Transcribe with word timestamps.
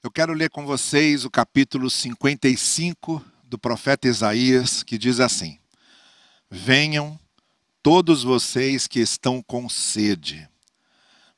Eu 0.00 0.12
quero 0.12 0.32
ler 0.32 0.48
com 0.48 0.64
vocês 0.64 1.24
o 1.24 1.30
capítulo 1.30 1.90
55 1.90 3.20
do 3.42 3.58
profeta 3.58 4.06
Isaías, 4.06 4.84
que 4.84 4.96
diz 4.96 5.18
assim: 5.18 5.58
Venham 6.48 7.18
todos 7.82 8.22
vocês 8.22 8.86
que 8.86 9.00
estão 9.00 9.42
com 9.42 9.68
sede, 9.68 10.48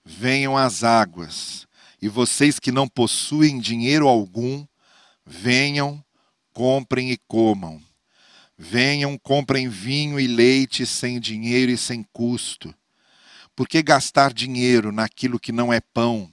venham 0.04 0.58
às 0.58 0.84
águas, 0.84 1.66
e 2.02 2.08
vocês 2.08 2.58
que 2.58 2.70
não 2.70 2.86
possuem 2.86 3.58
dinheiro 3.58 4.06
algum, 4.06 4.66
venham, 5.24 6.04
comprem 6.52 7.10
e 7.12 7.16
comam. 7.26 7.82
Venham, 8.58 9.16
comprem 9.16 9.70
vinho 9.70 10.20
e 10.20 10.26
leite 10.26 10.84
sem 10.84 11.18
dinheiro 11.18 11.72
e 11.72 11.78
sem 11.78 12.02
custo. 12.12 12.74
Por 13.56 13.66
que 13.66 13.82
gastar 13.82 14.34
dinheiro 14.34 14.92
naquilo 14.92 15.40
que 15.40 15.50
não 15.50 15.72
é 15.72 15.80
pão? 15.80 16.30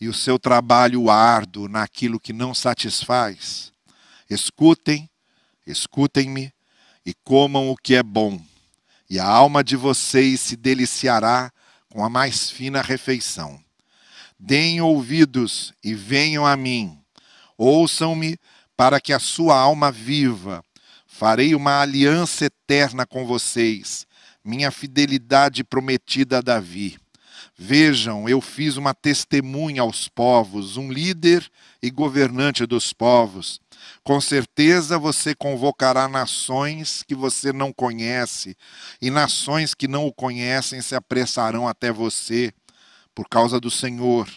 E 0.00 0.08
o 0.08 0.14
seu 0.14 0.38
trabalho 0.38 1.10
árduo 1.10 1.68
naquilo 1.68 2.20
que 2.20 2.32
não 2.32 2.54
satisfaz. 2.54 3.72
Escutem, 4.28 5.08
escutem-me 5.66 6.52
e 7.04 7.14
comam 7.24 7.70
o 7.70 7.76
que 7.76 7.94
é 7.94 8.02
bom, 8.02 8.40
e 9.08 9.18
a 9.18 9.26
alma 9.26 9.62
de 9.62 9.76
vocês 9.76 10.40
se 10.40 10.56
deliciará 10.56 11.52
com 11.88 12.04
a 12.04 12.10
mais 12.10 12.50
fina 12.50 12.82
refeição. 12.82 13.58
Deem 14.38 14.80
ouvidos 14.80 15.72
e 15.82 15.94
venham 15.94 16.44
a 16.44 16.56
mim. 16.56 16.98
Ouçam-me 17.56 18.36
para 18.76 19.00
que 19.00 19.12
a 19.12 19.18
sua 19.18 19.58
alma 19.58 19.90
viva. 19.90 20.62
Farei 21.06 21.54
uma 21.54 21.80
aliança 21.80 22.44
eterna 22.44 23.06
com 23.06 23.24
vocês, 23.24 24.06
minha 24.44 24.70
fidelidade 24.70 25.64
prometida 25.64 26.38
a 26.38 26.40
Davi. 26.42 26.98
Vejam, 27.58 28.28
eu 28.28 28.42
fiz 28.42 28.76
uma 28.76 28.92
testemunha 28.92 29.80
aos 29.80 30.08
povos, 30.08 30.76
um 30.76 30.92
líder 30.92 31.50
e 31.82 31.90
governante 31.90 32.66
dos 32.66 32.92
povos. 32.92 33.58
Com 34.04 34.20
certeza 34.20 34.98
você 34.98 35.34
convocará 35.34 36.06
nações 36.06 37.02
que 37.02 37.14
você 37.14 37.54
não 37.54 37.72
conhece, 37.72 38.54
e 39.00 39.10
nações 39.10 39.72
que 39.72 39.88
não 39.88 40.06
o 40.06 40.12
conhecem 40.12 40.82
se 40.82 40.94
apressarão 40.94 41.66
até 41.66 41.90
você, 41.90 42.52
por 43.14 43.26
causa 43.26 43.58
do 43.58 43.70
Senhor, 43.70 44.28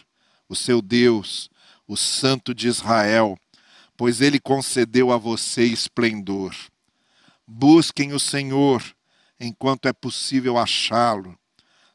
o 0.48 0.56
seu 0.56 0.80
Deus, 0.80 1.50
o 1.86 1.98
Santo 1.98 2.54
de 2.54 2.68
Israel, 2.68 3.36
pois 3.98 4.22
ele 4.22 4.40
concedeu 4.40 5.12
a 5.12 5.18
você 5.18 5.64
esplendor. 5.64 6.56
Busquem 7.46 8.14
o 8.14 8.18
Senhor 8.18 8.82
enquanto 9.38 9.88
é 9.88 9.92
possível 9.92 10.56
achá-lo 10.56 11.38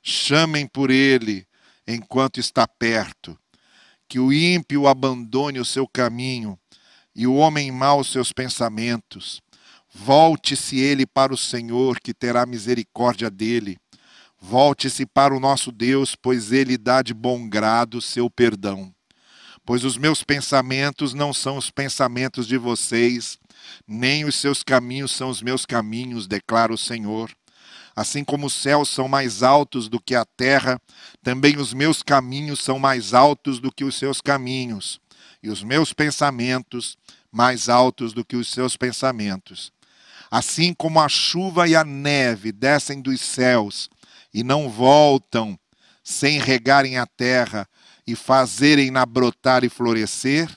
chamem 0.08 0.68
por 0.68 0.92
ele 0.92 1.48
enquanto 1.88 2.40
está 2.40 2.68
perto. 2.68 3.36
Que 4.08 4.20
o 4.20 4.32
ímpio 4.32 4.88
abandone 4.88 5.60
o 5.60 5.66
seu 5.66 5.88
caminho 5.88 6.60
e 7.16 7.26
o 7.26 7.34
homem 7.34 7.72
mau 7.72 8.00
os 8.00 8.12
seus 8.12 8.32
pensamentos. 8.32 9.42
Volte-se 9.92 10.78
ele 10.78 11.08
para 11.08 11.34
o 11.34 11.38
Senhor, 11.38 12.00
que 12.00 12.14
terá 12.14 12.46
misericórdia 12.46 13.32
dele. 13.32 13.78
Volte-se 14.40 15.08
para 15.08 15.36
o 15.36 15.40
nosso 15.40 15.72
Deus, 15.72 16.16
pois 16.16 16.52
ele 16.52 16.78
dá 16.78 17.02
de 17.02 17.14
bom 17.14 17.50
grado 17.50 18.00
seu 18.00 18.30
perdão. 18.30 18.94
Pois 19.66 19.84
os 19.84 19.98
meus 19.98 20.24
pensamentos 20.24 21.16
não 21.16 21.34
são 21.34 21.58
os 21.58 21.72
pensamentos 21.72 22.46
de 22.46 22.58
vocês, 22.58 23.40
nem 23.88 24.24
os 24.24 24.36
seus 24.36 24.62
caminhos 24.62 25.12
são 25.12 25.30
os 25.30 25.42
meus 25.42 25.66
caminhos, 25.66 26.28
declara 26.28 26.72
o 26.72 26.78
Senhor. 26.78 27.32
Assim 27.96 28.24
como 28.24 28.48
os 28.48 28.54
céus 28.54 28.90
são 28.90 29.08
mais 29.08 29.42
altos 29.42 29.88
do 29.88 30.02
que 30.02 30.16
a 30.16 30.26
terra, 30.26 30.82
também 31.24 31.58
os 31.58 31.74
meus 31.74 32.04
caminhos 32.04 32.60
são 32.60 32.78
mais 32.78 33.14
altos 33.14 33.60
do 33.60 33.72
que 33.72 33.86
os 33.86 33.96
seus 33.96 34.20
caminhos, 34.20 35.00
e 35.42 35.50
os 35.50 35.64
meus 35.64 35.94
pensamentos 35.94 36.98
mais 37.32 37.70
altos 37.70 38.12
do 38.12 38.26
que 38.26 38.36
os 38.36 38.50
seus 38.50 38.76
pensamentos. 38.76 39.72
Assim 40.30 40.74
como 40.74 41.00
a 41.00 41.08
chuva 41.08 41.68
e 41.68 41.76
a 41.76 41.84
neve 41.84 42.52
descem 42.52 43.02
dos 43.02 43.22
céus 43.22 43.90
e 44.34 44.44
não 44.44 44.70
voltam 44.70 45.58
sem 46.04 46.40
regarem 46.40 46.98
a 46.98 47.06
terra 47.06 47.68
e 48.06 48.16
fazerem-na 48.16 49.06
brotar 49.06 49.64
e 49.64 49.70
florescer, 49.70 50.50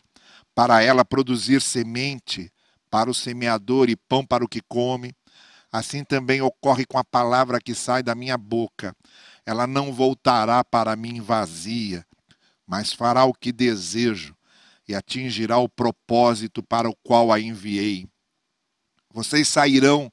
para 0.55 0.83
ela 0.83 1.05
produzir 1.05 1.63
semente 1.63 2.53
para 2.91 3.09
o 3.09 3.15
semeador 3.15 3.89
e 3.89 3.95
pão 3.95 4.27
para 4.27 4.45
o 4.45 4.49
que 4.49 4.61
come, 4.61 5.15
assim 5.73 6.05
também 6.05 6.41
ocorre 6.41 6.85
com 6.85 6.99
a 6.99 7.05
palavra 7.05 7.61
que 7.61 7.75
sai 7.75 8.03
da 8.03 8.15
minha 8.15 8.37
boca. 8.37 8.95
Ela 9.45 9.67
não 9.67 9.93
voltará 9.93 10.65
para 10.65 10.97
mim 10.97 11.21
vazia, 11.21 12.05
mas 12.67 12.93
fará 12.93 13.25
o 13.25 13.35
que 13.35 13.53
desejo 13.53 14.37
e 14.87 14.95
atingirá 14.95 15.59
o 15.59 15.69
propósito 15.69 16.63
para 16.63 16.89
o 16.89 16.97
qual 17.03 17.31
a 17.33 17.39
enviei. 17.39 18.09
Vocês 19.13 19.49
sairão 19.49 20.11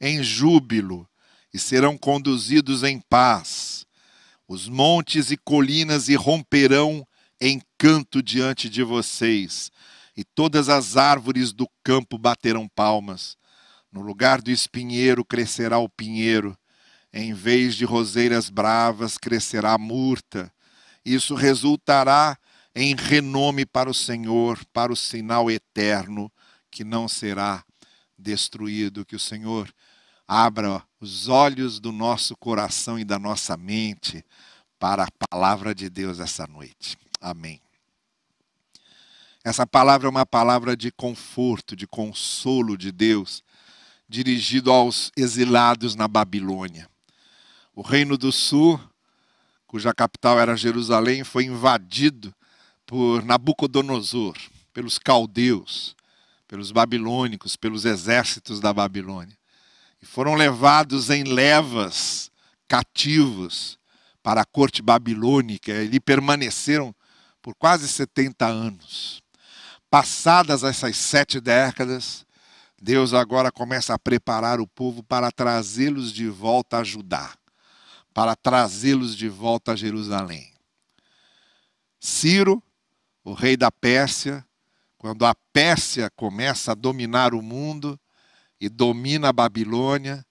em 0.00 0.22
júbilo 0.22 1.08
e 1.52 1.58
serão 1.58 1.96
conduzidos 1.96 2.82
em 2.82 3.00
paz. 3.00 3.86
Os 4.46 4.68
montes 4.68 5.30
e 5.30 5.36
colinas 5.36 6.08
irromperão 6.08 7.06
em 7.40 7.60
canto 7.78 8.22
diante 8.22 8.68
de 8.68 8.82
vocês, 8.82 9.70
e 10.16 10.22
todas 10.22 10.68
as 10.68 10.96
árvores 10.96 11.52
do 11.52 11.66
campo 11.82 12.18
baterão 12.18 12.68
palmas. 12.68 13.36
No 13.92 14.02
lugar 14.02 14.40
do 14.40 14.50
espinheiro 14.50 15.24
crescerá 15.24 15.78
o 15.78 15.88
pinheiro, 15.88 16.56
em 17.12 17.34
vez 17.34 17.74
de 17.74 17.84
roseiras 17.84 18.48
bravas 18.48 19.18
crescerá 19.18 19.72
a 19.72 19.78
murta. 19.78 20.52
Isso 21.04 21.34
resultará 21.34 22.38
em 22.74 22.94
renome 22.94 23.66
para 23.66 23.90
o 23.90 23.94
Senhor, 23.94 24.64
para 24.72 24.92
o 24.92 24.96
sinal 24.96 25.50
eterno 25.50 26.30
que 26.70 26.84
não 26.84 27.08
será 27.08 27.64
destruído. 28.16 29.04
Que 29.04 29.16
o 29.16 29.20
Senhor 29.20 29.72
abra 30.26 30.80
os 31.00 31.26
olhos 31.28 31.80
do 31.80 31.90
nosso 31.90 32.36
coração 32.36 32.96
e 32.96 33.04
da 33.04 33.18
nossa 33.18 33.56
mente 33.56 34.24
para 34.78 35.04
a 35.04 35.26
palavra 35.28 35.74
de 35.74 35.90
Deus 35.90 36.20
essa 36.20 36.46
noite. 36.46 36.96
Amém. 37.20 37.60
Essa 39.42 39.66
palavra 39.66 40.06
é 40.06 40.10
uma 40.10 40.26
palavra 40.26 40.76
de 40.76 40.92
conforto, 40.92 41.74
de 41.74 41.86
consolo 41.86 42.76
de 42.76 42.92
Deus 42.92 43.42
dirigido 44.10 44.72
aos 44.72 45.12
exilados 45.16 45.94
na 45.94 46.08
Babilônia. 46.08 46.90
O 47.72 47.80
Reino 47.80 48.18
do 48.18 48.32
Sul, 48.32 48.78
cuja 49.68 49.94
capital 49.94 50.40
era 50.40 50.56
Jerusalém, 50.56 51.22
foi 51.22 51.44
invadido 51.44 52.34
por 52.84 53.24
Nabucodonosor, 53.24 54.36
pelos 54.72 54.98
caldeus, 54.98 55.94
pelos 56.48 56.72
babilônicos, 56.72 57.54
pelos 57.54 57.84
exércitos 57.84 58.58
da 58.58 58.72
Babilônia. 58.72 59.38
E 60.02 60.06
foram 60.06 60.34
levados 60.34 61.08
em 61.08 61.22
levas 61.22 62.32
cativos 62.66 63.78
para 64.24 64.40
a 64.40 64.44
corte 64.44 64.82
babilônica. 64.82 65.72
E 65.84 66.00
permaneceram 66.00 66.92
por 67.40 67.54
quase 67.54 67.86
70 67.86 68.44
anos. 68.44 69.22
Passadas 69.88 70.64
essas 70.64 70.96
sete 70.96 71.40
décadas, 71.40 72.26
Deus 72.80 73.12
agora 73.12 73.52
começa 73.52 73.92
a 73.92 73.98
preparar 73.98 74.58
o 74.58 74.66
povo 74.66 75.02
para 75.02 75.30
trazê-los 75.30 76.10
de 76.10 76.26
volta 76.28 76.78
a 76.78 76.84
Judá, 76.84 77.36
para 78.14 78.34
trazê-los 78.34 79.14
de 79.14 79.28
volta 79.28 79.72
a 79.72 79.76
Jerusalém. 79.76 80.50
Ciro, 82.00 82.62
o 83.22 83.34
rei 83.34 83.54
da 83.54 83.70
Pérsia, 83.70 84.42
quando 84.96 85.26
a 85.26 85.34
Pérsia 85.52 86.08
começa 86.16 86.72
a 86.72 86.74
dominar 86.74 87.34
o 87.34 87.42
mundo 87.42 88.00
e 88.58 88.70
domina 88.70 89.28
a 89.28 89.32
Babilônia, 89.32 90.24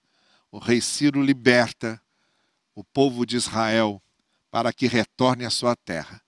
o 0.50 0.58
rei 0.58 0.80
Ciro 0.80 1.22
liberta 1.22 2.02
o 2.74 2.82
povo 2.82 3.24
de 3.24 3.36
Israel 3.36 4.02
para 4.50 4.72
que 4.72 4.88
retorne 4.88 5.44
à 5.44 5.50
sua 5.50 5.76
terra 5.76 6.20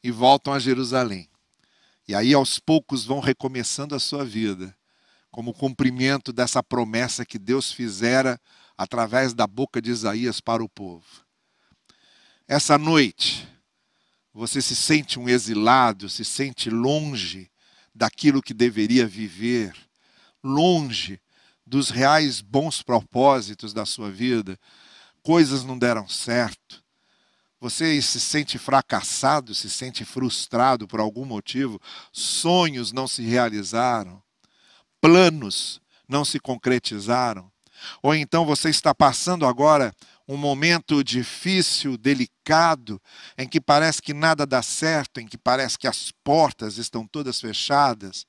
e 0.00 0.12
voltam 0.12 0.52
a 0.52 0.60
Jerusalém. 0.60 1.28
E 2.06 2.14
aí 2.14 2.32
aos 2.32 2.60
poucos 2.60 3.04
vão 3.04 3.18
recomeçando 3.18 3.96
a 3.96 3.98
sua 3.98 4.24
vida 4.24 4.72
como 5.36 5.52
cumprimento 5.52 6.32
dessa 6.32 6.62
promessa 6.62 7.22
que 7.22 7.38
Deus 7.38 7.70
fizera 7.70 8.40
através 8.74 9.34
da 9.34 9.46
boca 9.46 9.82
de 9.82 9.90
Isaías 9.90 10.40
para 10.40 10.64
o 10.64 10.68
povo. 10.68 11.04
Essa 12.48 12.78
noite, 12.78 13.46
você 14.32 14.62
se 14.62 14.74
sente 14.74 15.18
um 15.18 15.28
exilado, 15.28 16.08
se 16.08 16.24
sente 16.24 16.70
longe 16.70 17.50
daquilo 17.94 18.40
que 18.40 18.54
deveria 18.54 19.06
viver, 19.06 19.76
longe 20.42 21.20
dos 21.66 21.90
reais 21.90 22.40
bons 22.40 22.80
propósitos 22.80 23.74
da 23.74 23.84
sua 23.84 24.10
vida, 24.10 24.58
coisas 25.22 25.64
não 25.64 25.78
deram 25.78 26.08
certo. 26.08 26.82
Você 27.60 28.00
se 28.00 28.20
sente 28.20 28.56
fracassado, 28.56 29.54
se 29.54 29.68
sente 29.68 30.02
frustrado 30.02 30.88
por 30.88 30.98
algum 30.98 31.26
motivo, 31.26 31.78
sonhos 32.10 32.90
não 32.90 33.06
se 33.06 33.20
realizaram 33.20 34.24
planos 35.06 35.80
não 36.08 36.24
se 36.24 36.40
concretizaram, 36.40 37.48
ou 38.02 38.12
então 38.12 38.44
você 38.44 38.70
está 38.70 38.92
passando 38.92 39.46
agora 39.46 39.94
um 40.26 40.36
momento 40.36 41.04
difícil, 41.04 41.96
delicado, 41.96 43.00
em 43.38 43.46
que 43.48 43.60
parece 43.60 44.02
que 44.02 44.12
nada 44.12 44.44
dá 44.44 44.62
certo, 44.62 45.20
em 45.20 45.26
que 45.28 45.38
parece 45.38 45.78
que 45.78 45.86
as 45.86 46.10
portas 46.24 46.76
estão 46.76 47.06
todas 47.06 47.40
fechadas. 47.40 48.26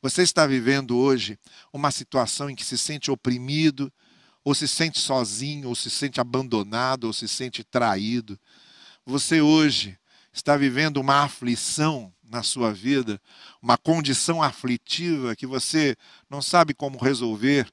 Você 0.00 0.22
está 0.22 0.46
vivendo 0.46 0.96
hoje 0.96 1.38
uma 1.70 1.90
situação 1.90 2.48
em 2.48 2.54
que 2.54 2.64
se 2.64 2.78
sente 2.78 3.10
oprimido, 3.10 3.92
ou 4.42 4.54
se 4.54 4.66
sente 4.66 4.98
sozinho, 4.98 5.68
ou 5.68 5.74
se 5.74 5.90
sente 5.90 6.18
abandonado, 6.18 7.04
ou 7.04 7.12
se 7.12 7.28
sente 7.28 7.62
traído. 7.62 8.40
Você 9.04 9.42
hoje 9.42 9.98
está 10.36 10.54
vivendo 10.54 10.98
uma 10.98 11.22
aflição 11.22 12.12
na 12.22 12.42
sua 12.42 12.70
vida, 12.70 13.18
uma 13.62 13.78
condição 13.78 14.42
aflitiva 14.42 15.34
que 15.34 15.46
você 15.46 15.96
não 16.28 16.42
sabe 16.42 16.74
como 16.74 16.98
resolver, 17.02 17.66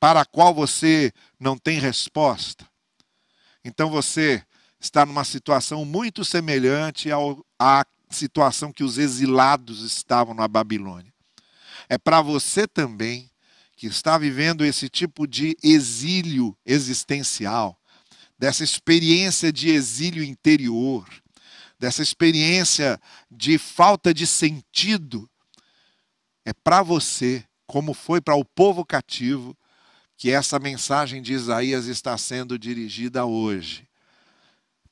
para 0.00 0.22
a 0.22 0.24
qual 0.24 0.54
você 0.54 1.12
não 1.38 1.58
tem 1.58 1.78
resposta. 1.78 2.66
Então 3.62 3.90
você 3.90 4.42
está 4.80 5.04
numa 5.04 5.24
situação 5.24 5.84
muito 5.84 6.24
semelhante 6.24 7.10
ao, 7.10 7.44
à 7.58 7.84
situação 8.08 8.72
que 8.72 8.84
os 8.84 8.96
exilados 8.96 9.82
estavam 9.82 10.34
na 10.34 10.48
Babilônia. 10.48 11.12
É 11.88 11.98
para 11.98 12.22
você 12.22 12.66
também, 12.66 13.30
que 13.76 13.86
está 13.86 14.16
vivendo 14.16 14.64
esse 14.64 14.88
tipo 14.88 15.26
de 15.26 15.54
exílio 15.62 16.56
existencial, 16.64 17.78
dessa 18.38 18.64
experiência 18.64 19.52
de 19.52 19.68
exílio 19.68 20.24
interior, 20.24 21.06
dessa 21.78 22.02
experiência 22.02 23.00
de 23.30 23.58
falta 23.58 24.12
de 24.12 24.26
sentido, 24.26 25.28
é 26.44 26.52
para 26.52 26.82
você, 26.82 27.44
como 27.66 27.92
foi 27.92 28.20
para 28.20 28.36
o 28.36 28.44
povo 28.44 28.84
cativo, 28.84 29.56
que 30.16 30.30
essa 30.30 30.58
mensagem 30.58 31.20
de 31.20 31.32
Isaías 31.32 31.86
está 31.86 32.16
sendo 32.16 32.58
dirigida 32.58 33.26
hoje. 33.26 33.86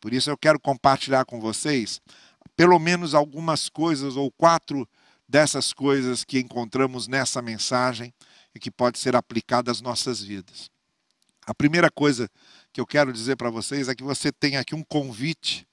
Por 0.01 0.13
isso 0.13 0.29
eu 0.29 0.37
quero 0.37 0.61
compartilhar 0.61 1.25
com 1.25 1.41
vocês 1.41 2.01
pelo 2.57 2.79
menos 2.79 3.15
algumas 3.15 3.69
coisas 3.69 4.17
ou 4.17 4.31
quatro 4.31 4.89
dessas 5.29 5.73
coisas 5.73 6.25
que 6.25 6.39
encontramos 6.39 7.09
nessa 7.09 7.43
mensagem 7.43 8.13
e 8.55 8.61
que 8.61 8.71
pode 8.71 8.99
ser 8.99 9.17
aplicada 9.17 9.71
às 9.71 9.81
nossas 9.81 10.21
vidas. 10.23 10.71
A 11.47 11.55
primeira 11.55 11.91
coisa 11.91 12.29
que 12.73 12.81
eu 12.81 12.87
quero 12.87 13.13
dizer 13.13 13.37
para 13.37 13.51
vocês 13.51 13.89
é 13.89 13.95
que 13.95 14.05
você 14.05 14.31
tem 14.31 14.57
aqui 14.57 14.75
um 14.75 14.85
convite, 14.85 15.67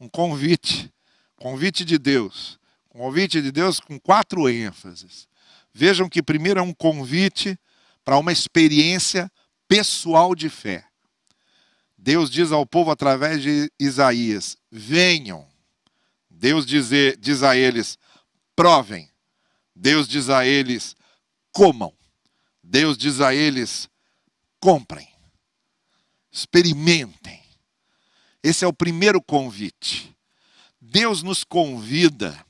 um 0.00 0.08
convite, 0.08 0.92
convite 1.36 1.84
de 1.84 1.98
Deus, 1.98 2.58
convite 2.88 3.42
de 3.42 3.50
Deus 3.50 3.80
com 3.80 3.98
quatro 3.98 4.48
ênfases. 4.48 5.28
Vejam 5.72 6.08
que 6.08 6.22
primeiro 6.22 6.60
é 6.60 6.62
um 6.62 6.72
convite 6.72 7.58
para 8.04 8.18
uma 8.18 8.32
experiência 8.32 9.30
pessoal 9.66 10.34
de 10.34 10.48
fé. 10.48 10.84
Deus 11.96 12.30
diz 12.30 12.52
ao 12.52 12.64
povo 12.64 12.90
através 12.90 13.42
de 13.42 13.70
Isaías: 13.78 14.56
venham. 14.70 15.46
Deus 16.30 16.64
diz, 16.64 16.90
diz 17.18 17.42
a 17.42 17.56
eles: 17.56 17.98
provem. 18.54 19.10
Deus 19.74 20.08
diz 20.08 20.30
a 20.30 20.46
eles: 20.46 20.96
comam. 21.52 21.92
Deus 22.62 22.96
diz 22.96 23.20
a 23.20 23.34
eles: 23.34 23.88
comprem. 24.60 25.08
Experimentem. 26.30 27.47
Esse 28.42 28.64
é 28.64 28.68
o 28.68 28.72
primeiro 28.72 29.20
convite. 29.20 30.14
Deus 30.80 31.22
nos 31.22 31.44
convida 31.44 32.44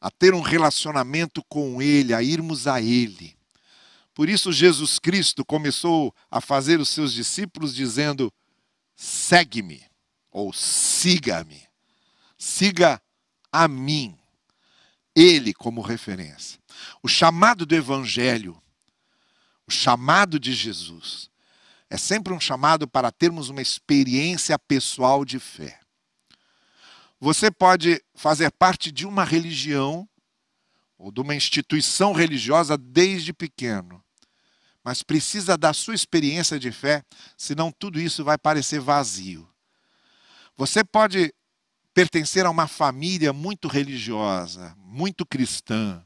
a 0.00 0.10
ter 0.10 0.34
um 0.34 0.40
relacionamento 0.40 1.44
com 1.48 1.80
Ele, 1.80 2.12
a 2.14 2.22
irmos 2.22 2.66
a 2.66 2.80
Ele. 2.80 3.36
Por 4.14 4.28
isso, 4.28 4.52
Jesus 4.52 4.98
Cristo 4.98 5.44
começou 5.44 6.14
a 6.30 6.40
fazer 6.40 6.80
os 6.80 6.88
seus 6.88 7.12
discípulos 7.12 7.74
dizendo: 7.74 8.32
segue-me, 8.96 9.82
ou 10.30 10.52
siga-me, 10.52 11.62
siga 12.36 13.00
a 13.52 13.68
mim, 13.68 14.18
Ele 15.14 15.54
como 15.54 15.80
referência. 15.80 16.60
O 17.02 17.08
chamado 17.08 17.64
do 17.64 17.74
Evangelho, 17.74 18.60
o 19.66 19.70
chamado 19.70 20.38
de 20.40 20.52
Jesus, 20.52 21.29
é 21.90 21.96
sempre 21.96 22.32
um 22.32 22.40
chamado 22.40 22.88
para 22.88 23.10
termos 23.10 23.50
uma 23.50 23.60
experiência 23.60 24.58
pessoal 24.58 25.24
de 25.24 25.38
fé. 25.38 25.80
Você 27.18 27.50
pode 27.50 28.02
fazer 28.14 28.50
parte 28.52 28.90
de 28.90 29.04
uma 29.06 29.24
religião 29.24 30.08
ou 30.96 31.12
de 31.12 31.20
uma 31.20 31.34
instituição 31.34 32.12
religiosa 32.12 32.78
desde 32.78 33.32
pequeno 33.32 34.02
mas 34.84 35.02
precisa 35.02 35.56
da 35.56 35.72
sua 35.72 35.94
experiência 35.94 36.58
de 36.58 36.72
fé, 36.72 37.04
senão 37.36 37.70
tudo 37.70 38.00
isso 38.00 38.24
vai 38.24 38.38
parecer 38.38 38.80
vazio. 38.80 39.48
Você 40.56 40.82
pode 40.82 41.34
pertencer 41.92 42.46
a 42.46 42.50
uma 42.50 42.66
família 42.66 43.32
muito 43.32 43.68
religiosa, 43.68 44.74
muito 44.78 45.26
cristã, 45.26 46.02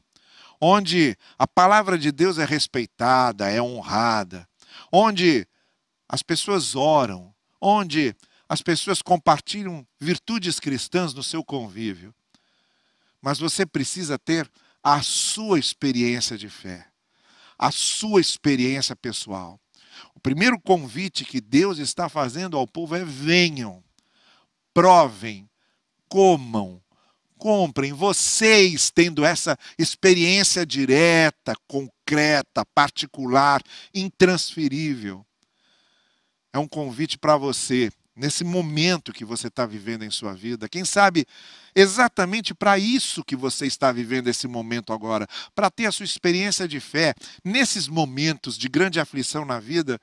onde 0.59 1.17
a 1.37 1.47
palavra 1.47 1.97
de 1.97 2.11
Deus 2.11 2.37
é 2.37 2.45
respeitada, 2.45 3.49
é 3.49 3.61
honrada, 3.61 4.47
onde 4.91 5.47
as 6.07 6.21
pessoas 6.21 6.75
oram, 6.75 7.33
onde 7.59 8.15
as 8.47 8.61
pessoas 8.61 9.01
compartilham 9.01 9.85
virtudes 9.99 10.59
cristãs 10.59 11.13
no 11.13 11.23
seu 11.23 11.43
convívio. 11.43 12.13
Mas 13.21 13.39
você 13.39 13.65
precisa 13.65 14.19
ter 14.19 14.49
a 14.83 15.01
sua 15.01 15.57
experiência 15.57 16.37
de 16.37 16.49
fé 16.49 16.87
a 17.57 17.71
sua 17.71 18.21
experiência 18.21 18.95
pessoal. 18.95 19.59
O 20.13 20.19
primeiro 20.19 20.59
convite 20.59 21.23
que 21.23 21.39
Deus 21.39 21.77
está 21.77 22.09
fazendo 22.09 22.57
ao 22.57 22.67
povo 22.67 22.95
é: 22.95 23.03
venham, 23.03 23.83
provem, 24.73 25.49
comam, 26.09 26.81
comprem. 27.37 27.93
Vocês 27.93 28.89
tendo 28.89 29.23
essa 29.23 29.57
experiência 29.77 30.65
direta, 30.65 31.53
concreta, 31.67 32.65
particular, 32.73 33.61
intransferível. 33.93 35.25
É 36.55 36.57
um 36.57 36.69
convite 36.69 37.17
para 37.17 37.35
você 37.35 37.91
nesse 38.15 38.45
momento 38.45 39.11
que 39.11 39.25
você 39.25 39.47
está 39.47 39.65
vivendo 39.65 40.03
em 40.03 40.09
sua 40.09 40.33
vida. 40.33 40.69
Quem 40.69 40.85
sabe 40.85 41.27
exatamente 41.75 42.53
para 42.53 42.79
isso 42.79 43.25
que 43.25 43.35
você 43.35 43.65
está 43.65 43.91
vivendo 43.91 44.29
esse 44.29 44.47
momento 44.47 44.93
agora, 44.93 45.27
para 45.53 45.69
ter 45.69 45.85
a 45.85 45.91
sua 45.91 46.05
experiência 46.05 46.65
de 46.65 46.79
fé 46.79 47.13
nesses 47.43 47.89
momentos 47.89 48.57
de 48.57 48.69
grande 48.69 49.01
aflição 49.01 49.43
na 49.43 49.59
vida. 49.59 49.99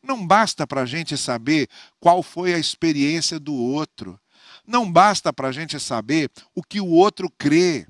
Não 0.00 0.24
basta 0.24 0.64
para 0.64 0.82
a 0.82 0.86
gente 0.86 1.16
saber 1.18 1.68
qual 1.98 2.22
foi 2.22 2.54
a 2.54 2.58
experiência 2.58 3.40
do 3.40 3.52
outro. 3.52 4.16
Não 4.64 4.88
basta 4.88 5.32
para 5.32 5.48
a 5.48 5.52
gente 5.52 5.80
saber 5.80 6.30
o 6.54 6.62
que 6.62 6.80
o 6.80 6.86
outro 6.86 7.28
crê. 7.36 7.84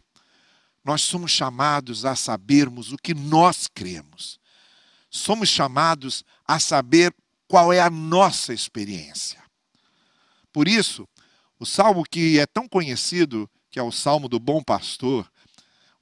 Nós 0.82 1.02
somos 1.02 1.32
chamados 1.32 2.06
a 2.06 2.16
sabermos 2.16 2.94
o 2.94 2.96
que 2.96 3.12
nós 3.12 3.68
cremos. 3.68 4.40
Somos 5.10 5.50
chamados 5.50 6.24
a 6.46 6.58
saber 6.58 7.12
qual 7.48 7.72
é 7.72 7.80
a 7.80 7.90
nossa 7.90 8.52
experiência. 8.52 9.42
Por 10.52 10.68
isso, 10.68 11.08
o 11.58 11.66
salmo 11.66 12.04
que 12.04 12.38
é 12.38 12.46
tão 12.46 12.68
conhecido, 12.68 13.48
que 13.70 13.78
é 13.78 13.82
o 13.82 13.92
salmo 13.92 14.28
do 14.28 14.38
bom 14.38 14.62
pastor, 14.62 15.30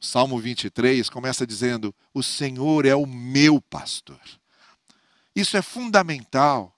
o 0.01 0.05
salmo 0.05 0.39
23, 0.39 1.09
começa 1.09 1.47
dizendo: 1.47 1.95
O 2.13 2.23
Senhor 2.23 2.87
é 2.87 2.95
o 2.95 3.07
meu 3.07 3.61
pastor. 3.61 4.21
Isso 5.35 5.57
é 5.57 5.63
fundamental. 5.63 6.73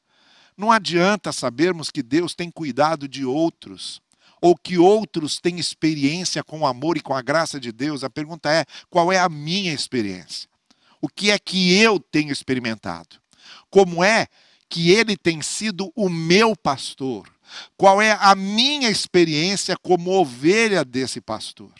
Não 0.56 0.72
adianta 0.72 1.32
sabermos 1.32 1.90
que 1.90 2.02
Deus 2.02 2.34
tem 2.34 2.50
cuidado 2.50 3.06
de 3.06 3.24
outros, 3.26 4.00
ou 4.40 4.56
que 4.56 4.78
outros 4.78 5.38
têm 5.38 5.58
experiência 5.58 6.42
com 6.42 6.60
o 6.60 6.66
amor 6.66 6.96
e 6.96 7.02
com 7.02 7.14
a 7.14 7.20
graça 7.20 7.60
de 7.60 7.72
Deus. 7.72 8.04
A 8.04 8.10
pergunta 8.10 8.50
é: 8.50 8.64
qual 8.88 9.12
é 9.12 9.18
a 9.18 9.28
minha 9.28 9.72
experiência? 9.72 10.48
O 11.00 11.08
que 11.08 11.30
é 11.30 11.38
que 11.38 11.74
eu 11.78 12.00
tenho 12.00 12.32
experimentado? 12.32 13.16
Como 13.70 14.02
é 14.02 14.28
que 14.68 14.90
ele 14.90 15.16
tem 15.16 15.42
sido 15.42 15.92
o 15.94 16.08
meu 16.08 16.56
pastor? 16.56 17.28
Qual 17.76 18.02
é 18.02 18.12
a 18.20 18.34
minha 18.34 18.90
experiência 18.90 19.76
como 19.76 20.10
ovelha 20.10 20.84
desse 20.84 21.20
pastor? 21.20 21.72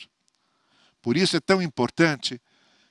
Por 1.02 1.16
isso 1.16 1.36
é 1.36 1.40
tão 1.40 1.60
importante 1.60 2.40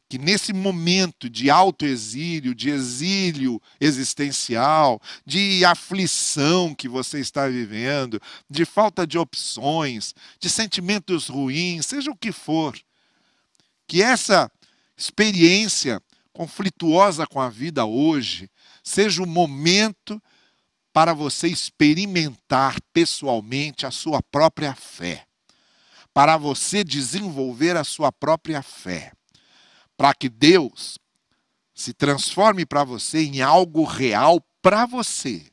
que 0.08 0.18
nesse 0.18 0.54
momento 0.54 1.30
de 1.30 1.50
autoexílio, 1.50 2.54
de 2.54 2.70
exílio 2.70 3.62
existencial, 3.82 5.02
de 5.26 5.66
aflição 5.66 6.76
que 6.76 6.88
você 6.88 7.20
está 7.20 7.48
vivendo, 7.48 8.22
de 8.50 8.66
falta 8.66 9.08
de 9.08 9.18
opções, 9.18 10.14
de 10.40 10.50
sentimentos 10.50 11.28
ruins, 11.28 11.88
seja 11.88 12.12
o 12.12 12.16
que 12.16 12.32
for, 12.32 12.78
que 13.88 14.02
essa 14.02 14.52
experiência 14.96 16.02
conflituosa 16.32 17.26
com 17.26 17.42
a 17.42 17.50
vida 17.50 17.86
hoje 17.86 18.50
seja 18.86 19.24
o 19.24 19.28
momento 19.28 20.22
para 20.94 21.12
você 21.12 21.48
experimentar 21.48 22.78
pessoalmente 22.94 23.86
a 23.86 23.92
sua 23.92 24.22
própria 24.22 24.74
fé, 24.76 25.26
para 26.14 26.38
você 26.38 26.84
desenvolver 26.84 27.76
a 27.76 27.84
sua 27.84 28.12
própria 28.12 28.62
fé, 28.62 29.12
para 29.98 30.14
que 30.14 30.30
Deus 30.30 31.00
se 31.74 31.94
transforme 31.94 32.66
para 32.66 32.86
você 32.86 33.24
em 33.24 33.42
algo 33.42 33.84
real 33.84 34.40
para 34.62 34.86
você, 34.86 35.52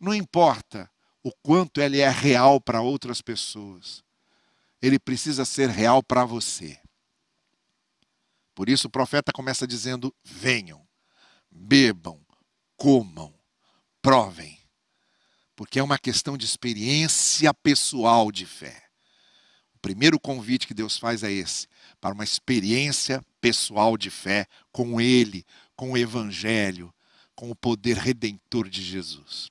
não 0.00 0.14
importa 0.14 0.90
o 1.22 1.32
quanto 1.42 1.80
ele 1.80 2.00
é 2.00 2.08
real 2.08 2.60
para 2.60 2.80
outras 2.80 3.20
pessoas, 3.20 4.02
ele 4.80 4.98
precisa 4.98 5.44
ser 5.44 5.68
real 5.68 6.02
para 6.02 6.24
você. 6.24 6.80
Por 8.54 8.68
isso 8.68 8.86
o 8.86 8.90
profeta 8.90 9.32
começa 9.32 9.66
dizendo: 9.66 10.14
venham, 10.24 10.86
bebam, 11.50 12.24
comam, 12.78 13.34
provem. 14.00 14.56
Porque 15.54 15.78
é 15.78 15.82
uma 15.82 15.98
questão 15.98 16.38
de 16.38 16.46
experiência 16.46 17.52
pessoal 17.52 18.32
de 18.32 18.46
fé. 18.46 18.84
O 19.74 19.78
primeiro 19.80 20.18
convite 20.18 20.66
que 20.66 20.72
Deus 20.72 20.96
faz 20.96 21.22
é 21.22 21.30
esse, 21.30 21.66
para 22.00 22.14
uma 22.14 22.24
experiência 22.24 23.22
pessoal 23.40 23.96
de 23.96 24.08
fé 24.08 24.46
com 24.72 25.00
Ele, 25.00 25.44
com 25.76 25.92
o 25.92 25.98
Evangelho, 25.98 26.94
com 27.34 27.50
o 27.50 27.56
poder 27.56 27.96
redentor 27.96 28.68
de 28.68 28.82
Jesus. 28.82 29.50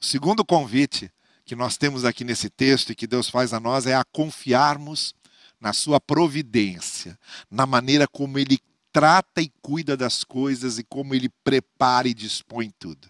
O 0.00 0.04
segundo 0.04 0.44
convite 0.44 1.10
que 1.44 1.54
nós 1.54 1.76
temos 1.76 2.04
aqui 2.04 2.24
nesse 2.24 2.48
texto 2.48 2.90
e 2.90 2.94
que 2.94 3.06
Deus 3.06 3.28
faz 3.28 3.52
a 3.52 3.60
nós 3.60 3.86
é 3.86 3.94
a 3.94 4.04
confiarmos 4.04 5.14
na 5.60 5.72
Sua 5.72 6.00
providência, 6.00 7.18
na 7.50 7.66
maneira 7.66 8.06
como 8.06 8.38
Ele 8.38 8.58
trata 8.94 9.42
e 9.42 9.50
cuida 9.60 9.96
das 9.96 10.22
coisas 10.22 10.78
e 10.78 10.84
como 10.84 11.16
Ele 11.16 11.28
prepara 11.42 12.06
e 12.06 12.14
dispõe 12.14 12.70
tudo. 12.78 13.08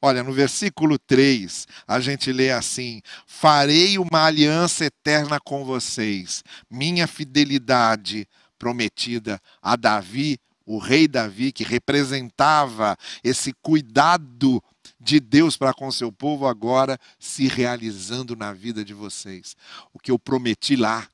Olha, 0.00 0.22
no 0.22 0.32
versículo 0.32 0.98
3, 0.98 1.68
a 1.86 2.00
gente 2.00 2.32
lê 2.32 2.50
assim: 2.50 3.02
Farei 3.26 3.98
uma 3.98 4.24
aliança 4.24 4.86
eterna 4.86 5.38
com 5.38 5.62
vocês, 5.62 6.42
minha 6.70 7.06
fidelidade 7.06 8.26
prometida 8.58 9.38
a 9.60 9.76
Davi, 9.76 10.40
o 10.64 10.78
rei 10.78 11.06
Davi, 11.06 11.52
que 11.52 11.64
representava 11.64 12.96
esse 13.22 13.52
cuidado 13.60 14.62
de 14.98 15.20
Deus 15.20 15.54
para 15.54 15.74
com 15.74 15.92
seu 15.92 16.10
povo, 16.10 16.46
agora 16.46 16.98
se 17.18 17.46
realizando 17.46 18.34
na 18.34 18.54
vida 18.54 18.82
de 18.82 18.94
vocês. 18.94 19.54
O 19.92 19.98
que 19.98 20.10
eu 20.10 20.18
prometi 20.18 20.76
lá, 20.76 21.06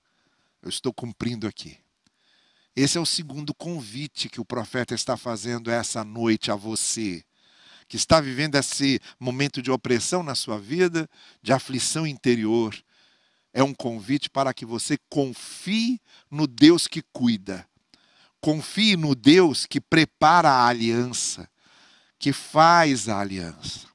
eu 0.62 0.68
estou 0.68 0.92
cumprindo 0.92 1.48
aqui. 1.48 1.76
Esse 2.76 2.98
é 2.98 3.00
o 3.00 3.06
segundo 3.06 3.54
convite 3.54 4.28
que 4.28 4.40
o 4.40 4.44
profeta 4.44 4.94
está 4.94 5.16
fazendo 5.16 5.70
essa 5.70 6.04
noite 6.04 6.50
a 6.50 6.54
você 6.54 7.24
que 7.88 7.96
está 7.96 8.20
vivendo 8.20 8.56
esse 8.56 9.00
momento 9.18 9.62
de 9.62 9.70
opressão 9.70 10.22
na 10.22 10.34
sua 10.34 10.58
vida, 10.58 11.08
de 11.42 11.52
aflição 11.52 12.06
interior, 12.06 12.74
é 13.52 13.62
um 13.62 13.72
convite 13.72 14.28
para 14.28 14.52
que 14.52 14.66
você 14.66 14.98
confie 15.08 16.00
no 16.30 16.46
Deus 16.46 16.86
que 16.86 17.02
cuida. 17.12 17.66
Confie 18.40 18.96
no 18.96 19.14
Deus 19.14 19.64
que 19.66 19.80
prepara 19.80 20.50
a 20.50 20.66
aliança, 20.66 21.48
que 22.18 22.32
faz 22.32 23.08
a 23.08 23.18
aliança. 23.18 23.86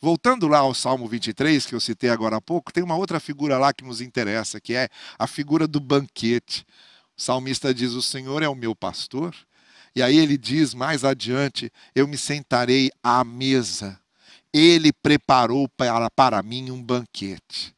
Voltando 0.00 0.48
lá 0.48 0.58
ao 0.58 0.74
Salmo 0.74 1.06
23, 1.06 1.64
que 1.64 1.74
eu 1.74 1.80
citei 1.80 2.10
agora 2.10 2.36
há 2.36 2.40
pouco, 2.40 2.72
tem 2.72 2.82
uma 2.82 2.96
outra 2.96 3.20
figura 3.20 3.56
lá 3.58 3.72
que 3.72 3.84
nos 3.84 4.00
interessa, 4.00 4.60
que 4.60 4.74
é 4.74 4.88
a 5.16 5.26
figura 5.26 5.68
do 5.68 5.78
banquete. 5.78 6.66
O 7.18 7.22
salmista 7.22 7.74
diz: 7.74 7.94
O 7.94 8.02
Senhor 8.02 8.44
é 8.44 8.48
o 8.48 8.54
meu 8.54 8.76
pastor, 8.76 9.34
e 9.94 10.00
aí 10.00 10.16
ele 10.16 10.38
diz 10.38 10.72
mais 10.72 11.04
adiante: 11.04 11.70
Eu 11.92 12.06
me 12.06 12.16
sentarei 12.16 12.90
à 13.02 13.24
mesa. 13.24 14.00
Ele 14.52 14.92
preparou 14.92 15.68
para, 15.68 16.08
para 16.10 16.42
mim 16.42 16.70
um 16.70 16.82
banquete. 16.82 17.74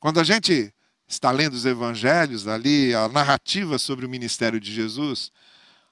Quando 0.00 0.18
a 0.18 0.24
gente 0.24 0.72
está 1.06 1.30
lendo 1.30 1.52
os 1.52 1.66
evangelhos 1.66 2.48
ali, 2.48 2.94
a 2.94 3.08
narrativa 3.08 3.78
sobre 3.78 4.06
o 4.06 4.08
ministério 4.08 4.58
de 4.58 4.72
Jesus, 4.72 5.30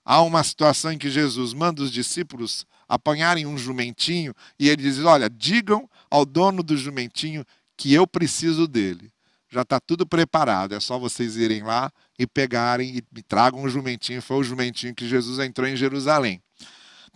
há 0.04 0.22
uma 0.22 0.42
situação 0.42 0.92
em 0.92 0.98
que 0.98 1.10
Jesus 1.10 1.52
manda 1.52 1.82
os 1.82 1.92
discípulos 1.92 2.66
apanharem 2.88 3.46
um 3.46 3.58
jumentinho 3.58 4.34
e 4.58 4.70
ele 4.70 4.82
diz: 4.82 4.98
Olha, 5.00 5.28
digam 5.28 5.88
ao 6.10 6.24
dono 6.24 6.62
do 6.62 6.76
jumentinho 6.76 7.44
que 7.76 7.92
eu 7.92 8.06
preciso 8.06 8.66
dele 8.66 9.12
já 9.48 9.62
está 9.62 9.80
tudo 9.80 10.06
preparado. 10.06 10.74
É 10.74 10.80
só 10.80 10.98
vocês 10.98 11.36
irem 11.36 11.62
lá 11.62 11.90
e 12.18 12.26
pegarem 12.26 12.96
e 12.96 13.02
me 13.14 13.22
tragam 13.22 13.62
um 13.62 13.68
jumentinho. 13.68 14.20
Foi 14.22 14.36
o 14.38 14.44
jumentinho 14.44 14.94
que 14.94 15.08
Jesus 15.08 15.38
entrou 15.38 15.66
em 15.68 15.76
Jerusalém. 15.76 16.42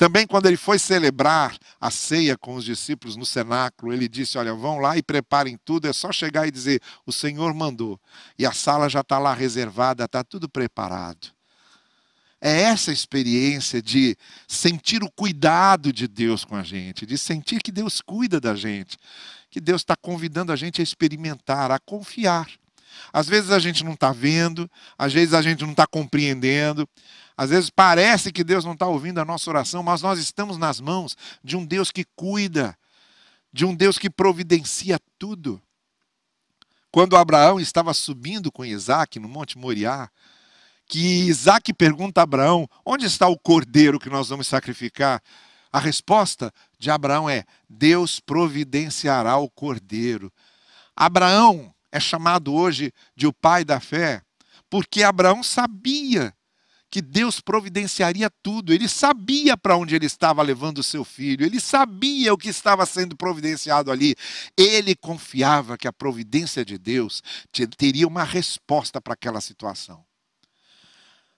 Também, 0.00 0.26
quando 0.26 0.46
ele 0.46 0.56
foi 0.56 0.78
celebrar 0.78 1.58
a 1.78 1.90
ceia 1.90 2.34
com 2.34 2.54
os 2.54 2.64
discípulos 2.64 3.16
no 3.16 3.26
cenáculo, 3.26 3.92
ele 3.92 4.08
disse: 4.08 4.38
Olha, 4.38 4.54
vão 4.54 4.78
lá 4.78 4.96
e 4.96 5.02
preparem 5.02 5.58
tudo, 5.62 5.86
é 5.86 5.92
só 5.92 6.10
chegar 6.10 6.48
e 6.48 6.50
dizer: 6.50 6.80
O 7.04 7.12
Senhor 7.12 7.52
mandou. 7.52 8.00
E 8.38 8.46
a 8.46 8.52
sala 8.52 8.88
já 8.88 9.00
está 9.00 9.18
lá 9.18 9.34
reservada, 9.34 10.04
está 10.04 10.24
tudo 10.24 10.48
preparado. 10.48 11.28
É 12.40 12.62
essa 12.62 12.90
experiência 12.90 13.82
de 13.82 14.16
sentir 14.48 15.02
o 15.02 15.10
cuidado 15.10 15.92
de 15.92 16.08
Deus 16.08 16.46
com 16.46 16.56
a 16.56 16.62
gente, 16.62 17.04
de 17.04 17.18
sentir 17.18 17.62
que 17.62 17.70
Deus 17.70 18.00
cuida 18.00 18.40
da 18.40 18.54
gente, 18.54 18.96
que 19.50 19.60
Deus 19.60 19.82
está 19.82 19.96
convidando 19.96 20.52
a 20.52 20.56
gente 20.56 20.80
a 20.80 20.84
experimentar, 20.84 21.70
a 21.70 21.78
confiar. 21.78 22.48
Às 23.12 23.28
vezes 23.28 23.50
a 23.50 23.58
gente 23.58 23.84
não 23.84 23.92
está 23.94 24.12
vendo, 24.12 24.70
às 24.96 25.12
vezes 25.12 25.34
a 25.34 25.42
gente 25.42 25.62
não 25.62 25.72
está 25.72 25.86
compreendendo, 25.86 26.88
às 27.36 27.50
vezes 27.50 27.70
parece 27.70 28.32
que 28.32 28.44
Deus 28.44 28.64
não 28.64 28.74
está 28.74 28.86
ouvindo 28.86 29.18
a 29.18 29.24
nossa 29.24 29.48
oração, 29.50 29.82
mas 29.82 30.02
nós 30.02 30.18
estamos 30.18 30.58
nas 30.58 30.80
mãos 30.80 31.16
de 31.42 31.56
um 31.56 31.64
Deus 31.64 31.90
que 31.90 32.04
cuida, 32.14 32.76
de 33.52 33.64
um 33.64 33.74
Deus 33.74 33.98
que 33.98 34.10
providencia 34.10 34.98
tudo. 35.18 35.60
Quando 36.92 37.16
Abraão 37.16 37.60
estava 37.60 37.94
subindo 37.94 38.50
com 38.50 38.64
Isaac 38.64 39.18
no 39.18 39.28
Monte 39.28 39.56
Moriá, 39.56 40.10
que 40.86 40.98
Isaac 40.98 41.72
pergunta 41.72 42.20
a 42.20 42.24
Abraão: 42.24 42.68
onde 42.84 43.06
está 43.06 43.28
o 43.28 43.38
cordeiro 43.38 43.98
que 43.98 44.10
nós 44.10 44.28
vamos 44.28 44.48
sacrificar? 44.48 45.22
A 45.72 45.78
resposta 45.78 46.52
de 46.80 46.90
Abraão 46.90 47.28
é: 47.28 47.44
Deus 47.68 48.18
providenciará 48.18 49.36
o 49.36 49.50
cordeiro. 49.50 50.32
Abraão 50.96 51.72
é 51.92 52.00
chamado 52.00 52.54
hoje 52.54 52.92
de 53.14 53.26
o 53.26 53.32
pai 53.32 53.64
da 53.64 53.78
fé, 53.78 54.22
porque 54.70 55.02
Abraão 55.02 55.42
sabia 55.42 56.34
que 56.90 57.02
Deus 57.02 57.38
providenciaria 57.38 58.30
tudo. 58.42 58.72
Ele 58.72 58.88
sabia 58.88 59.56
para 59.56 59.76
onde 59.76 59.94
ele 59.94 60.06
estava 60.06 60.42
levando 60.42 60.78
o 60.78 60.82
seu 60.82 61.04
filho, 61.04 61.44
ele 61.44 61.60
sabia 61.60 62.32
o 62.32 62.38
que 62.38 62.48
estava 62.48 62.86
sendo 62.86 63.14
providenciado 63.14 63.92
ali. 63.92 64.16
Ele 64.56 64.96
confiava 64.96 65.76
que 65.76 65.86
a 65.86 65.92
providência 65.92 66.64
de 66.64 66.78
Deus 66.78 67.22
teria 67.76 68.08
uma 68.08 68.24
resposta 68.24 69.00
para 69.02 69.12
aquela 69.12 69.40
situação. 69.42 70.09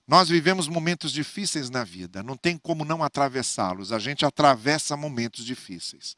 Nós 0.06 0.28
vivemos 0.28 0.68
momentos 0.68 1.12
difíceis 1.12 1.70
na 1.70 1.84
vida, 1.84 2.22
não 2.22 2.36
tem 2.36 2.58
como 2.58 2.84
não 2.84 3.02
atravessá-los. 3.02 3.92
A 3.92 3.98
gente 3.98 4.24
atravessa 4.24 4.96
momentos 4.96 5.44
difíceis. 5.44 6.16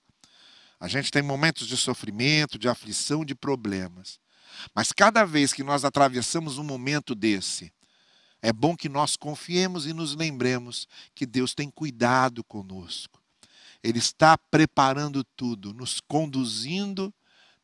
A 0.81 0.89
gente 0.89 1.11
tem 1.11 1.23
momentos 1.23 1.67
de 1.67 1.77
sofrimento, 1.77 2.59
de 2.59 2.69
aflição, 2.69 3.25
de 3.25 3.35
problemas. 3.35 4.19
Mas 4.75 4.93
cada 4.93 5.25
vez 5.25 5.53
que 5.53 5.63
nós 5.63 5.85
atravessamos 5.85 6.59
um 6.59 6.65
momento 6.65 7.15
desse, 7.15 7.73
é 8.41 8.53
bom 8.53 8.77
que 8.77 8.89
nós 8.89 9.17
confiemos 9.17 9.87
e 9.87 9.93
nos 9.93 10.15
lembremos 10.15 10.87
que 11.15 11.27
Deus 11.27 11.55
tem 11.55 11.71
cuidado 11.71 12.45
conosco. 12.45 13.23
Ele 13.83 13.99
está 13.99 14.37
preparando 14.37 15.25
tudo, 15.37 15.73
nos 15.75 16.01
conduzindo 16.01 17.13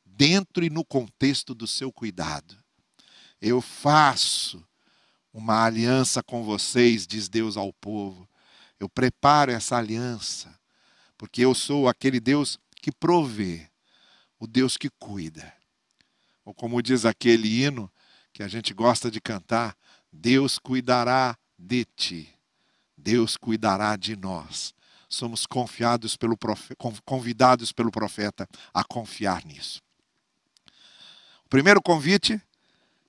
dentro 0.05 0.65
e 0.65 0.71
no 0.71 0.85
contexto 0.85 1.55
do 1.55 1.67
seu 1.67 1.93
cuidado. 1.93 2.57
Eu 3.41 3.61
faço 3.61 4.67
uma 5.33 5.65
aliança 5.65 6.23
com 6.23 6.43
vocês, 6.43 7.07
diz 7.07 7.29
Deus 7.29 7.57
ao 7.57 7.73
povo. 7.73 8.29
Eu 8.79 8.89
preparo 8.89 9.53
essa 9.53 9.77
aliança, 9.77 10.59
porque 11.17 11.45
eu 11.45 11.55
sou 11.55 11.89
aquele 11.89 12.19
Deus 12.19 12.59
que 12.81 12.91
provê, 12.91 13.69
o 14.39 14.47
Deus 14.47 14.77
que 14.77 14.89
cuida. 14.99 15.53
Ou 16.45 16.55
como 16.55 16.83
diz 16.83 17.05
aquele 17.05 17.63
hino 17.63 17.91
que 18.33 18.43
a 18.43 18.49
gente 18.49 18.73
gosta 18.73 19.11
de 19.11 19.21
cantar, 19.21 19.77
Deus 20.13 20.59
cuidará 20.59 21.37
de 21.59 21.85
ti. 21.85 22.35
Deus 22.97 23.37
cuidará 23.37 23.97
de 23.97 24.17
nós. 24.17 24.75
Somos 25.09 25.47
confiados 25.47 26.17
pelo 26.17 26.37
convidados 27.05 27.73
pelo 27.73 27.91
profeta 27.91 28.49
a 28.73 28.85
confiar 28.85 29.45
nisso. 29.45 29.83
O 31.45 31.49
primeiro 31.49 31.83
convite 31.83 32.41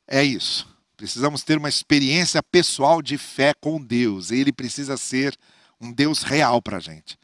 é 0.07 0.23
isso. 0.23 0.70
Precisamos 1.01 1.41
ter 1.41 1.57
uma 1.57 1.67
experiência 1.67 2.43
pessoal 2.43 3.01
de 3.01 3.17
fé 3.17 3.55
com 3.59 3.83
Deus. 3.83 4.29
Ele 4.29 4.53
precisa 4.53 4.95
ser 4.97 5.35
um 5.79 5.91
Deus 5.91 6.21
real 6.21 6.61
para 6.61 6.77
a 6.77 6.79
gente. 6.79 7.17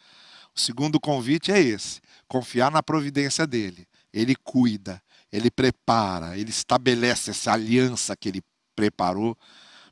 O 0.55 0.59
segundo 0.59 0.99
convite 0.99 1.51
é 1.51 1.59
esse: 1.59 2.01
confiar 2.27 2.71
na 2.71 2.81
providência 2.81 3.45
dele. 3.45 3.87
Ele 4.11 4.35
cuida, 4.35 4.99
ele 5.31 5.51
prepara, 5.51 6.35
ele 6.35 6.49
estabelece 6.49 7.29
essa 7.29 7.53
aliança 7.53 8.17
que 8.17 8.29
ele 8.29 8.41
preparou 8.75 9.37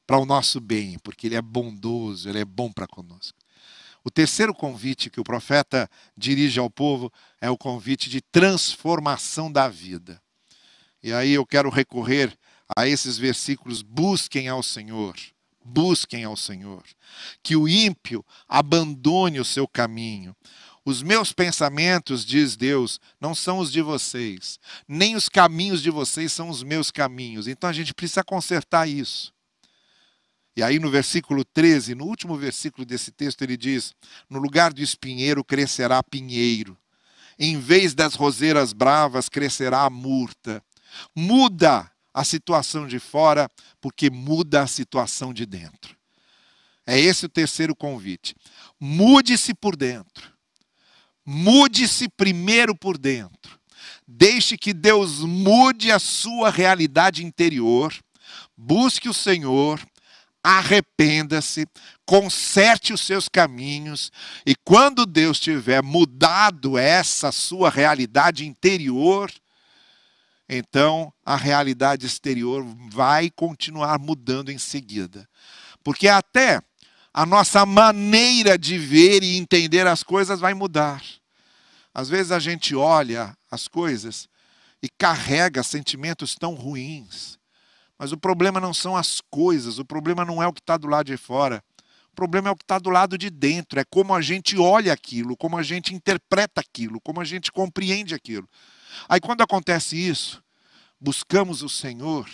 para 0.08 0.18
o 0.18 0.26
nosso 0.26 0.60
bem, 0.60 0.98
porque 1.04 1.28
ele 1.28 1.36
é 1.36 1.42
bondoso, 1.42 2.28
ele 2.28 2.40
é 2.40 2.46
bom 2.46 2.72
para 2.72 2.88
conosco. 2.88 3.38
O 4.04 4.10
terceiro 4.10 4.56
convite 4.56 5.12
que 5.12 5.20
o 5.20 5.24
profeta 5.24 5.88
dirige 6.18 6.60
ao 6.60 6.72
povo 6.72 7.14
é 7.40 7.52
o 7.52 7.58
convite 7.58 8.10
de 8.10 8.20
transformação 8.20 9.52
da 9.52 9.70
vida. 9.70 10.20
E 11.04 11.14
aí 11.14 11.34
eu 11.34 11.46
quero 11.46 11.70
recorrer 11.70 12.36
a 12.76 12.88
esses 12.88 13.18
versículos: 13.18 13.82
busquem 13.82 14.48
ao 14.48 14.64
Senhor, 14.64 15.16
busquem 15.64 16.24
ao 16.24 16.38
Senhor. 16.38 16.84
Que 17.44 17.56
o 17.56 17.68
ímpio 17.68 18.26
abandone 18.48 19.40
o 19.40 19.46
seu 19.46 19.68
caminho, 19.68 20.36
Os 20.88 21.02
meus 21.02 21.34
pensamentos, 21.34 22.24
diz 22.24 22.56
Deus, 22.56 23.00
não 23.20 23.34
são 23.34 23.58
os 23.58 23.72
de 23.72 23.82
vocês, 23.82 24.60
nem 24.88 25.16
os 25.16 25.28
caminhos 25.28 25.82
de 25.82 25.90
vocês 25.90 26.32
são 26.32 26.48
os 26.48 26.62
meus 26.62 26.92
caminhos. 26.92 27.48
Então 27.48 27.68
a 27.68 27.74
gente 27.74 27.94
precisa 27.94 28.24
consertar 28.24 28.88
isso. 28.88 29.34
E 30.56 30.64
aí 30.64 30.80
no 30.80 30.90
versículo 30.90 31.44
13, 31.44 31.96
no 31.96 32.06
último 32.06 32.38
versículo 32.38 32.86
desse 32.86 33.12
texto, 33.12 33.42
ele 33.42 33.58
diz: 33.58 33.94
No 34.30 34.40
lugar 34.40 34.72
do 34.72 34.82
espinheiro 34.82 35.44
crescerá 35.44 36.02
pinheiro, 36.04 36.78
em 37.38 37.60
vez 37.60 37.94
das 37.94 38.14
roseiras 38.14 38.72
bravas 38.72 39.28
crescerá 39.28 39.82
a 39.82 39.90
murta. 39.90 40.64
Muda 41.16 41.92
a 42.16 42.24
situação 42.24 42.88
de 42.88 42.98
fora, 42.98 43.52
porque 43.82 44.10
muda 44.10 44.62
a 44.62 44.68
situação 44.68 45.34
de 45.34 45.46
dentro. 45.46 45.98
É 46.88 46.98
esse 46.98 47.26
o 47.26 47.30
terceiro 47.30 47.76
convite. 47.76 48.34
Mude-se 48.80 49.54
por 49.54 49.76
dentro. 49.76 50.32
Mude-se 51.26 52.08
primeiro 52.08 52.74
por 52.74 52.98
dentro. 52.98 53.60
Deixe 54.08 54.58
que 54.58 54.74
Deus 54.74 55.20
mude 55.20 55.92
a 55.92 56.00
sua 56.00 56.50
realidade 56.50 57.26
interior. 57.26 57.94
Busque 58.56 59.10
o 59.10 59.14
Senhor, 59.14 59.86
arrependa-se, 60.42 61.68
conserte 62.06 62.94
os 62.94 63.02
seus 63.02 63.28
caminhos, 63.28 64.10
e 64.46 64.56
quando 64.56 65.06
Deus 65.06 65.38
tiver 65.38 65.84
mudado 65.84 66.78
essa 66.78 67.30
sua 67.32 67.70
realidade 67.70 68.46
interior, 68.46 69.30
então 70.48 71.12
a 71.26 71.36
realidade 71.36 72.06
exterior 72.06 72.64
vai 72.90 73.30
continuar 73.30 74.00
mudando 74.00 74.52
em 74.52 74.58
seguida. 74.58 75.28
Porque 75.84 76.08
até 76.08 76.62
a 77.14 77.26
nossa 77.26 77.66
maneira 77.66 78.58
de 78.58 78.78
ver 78.78 79.24
e 79.24 79.38
entender 79.38 79.88
as 79.88 80.04
coisas 80.04 80.40
vai 80.40 80.54
mudar. 80.54 81.04
Às 81.94 82.10
vezes 82.10 82.32
a 82.32 82.40
gente 82.40 82.76
olha 82.76 83.36
as 83.50 83.68
coisas 83.68 84.28
e 84.82 84.90
carrega 84.90 85.64
sentimentos 85.64 86.36
tão 86.36 86.54
ruins. 86.54 87.40
Mas 87.98 88.12
o 88.12 88.18
problema 88.18 88.60
não 88.60 88.74
são 88.74 88.96
as 88.96 89.22
coisas, 89.32 89.80
o 89.80 89.86
problema 89.86 90.26
não 90.26 90.44
é 90.44 90.48
o 90.48 90.54
que 90.54 90.60
está 90.60 90.78
do 90.78 90.88
lado 90.88 91.08
de 91.08 91.18
fora. 91.18 91.64
O 92.12 92.16
problema 92.16 92.50
é 92.50 92.52
o 92.52 92.56
que 92.56 92.64
está 92.64 92.78
do 92.80 92.90
lado 92.90 93.18
de 93.18 93.30
dentro, 93.30 93.80
é 93.80 93.84
como 93.90 94.14
a 94.14 94.22
gente 94.22 94.58
olha 94.58 94.94
aquilo, 94.94 95.36
como 95.36 95.58
a 95.58 95.64
gente 95.64 95.94
interpreta 95.94 96.62
aquilo, 96.62 97.00
como 97.02 97.20
a 97.20 97.26
gente 97.26 97.52
compreende 97.52 98.14
aquilo. 98.14 98.48
Aí 99.08 99.20
quando 99.20 99.42
acontece 99.42 99.96
isso, 99.98 100.44
buscamos 101.00 101.62
o 101.62 101.70
Senhor, 101.70 102.30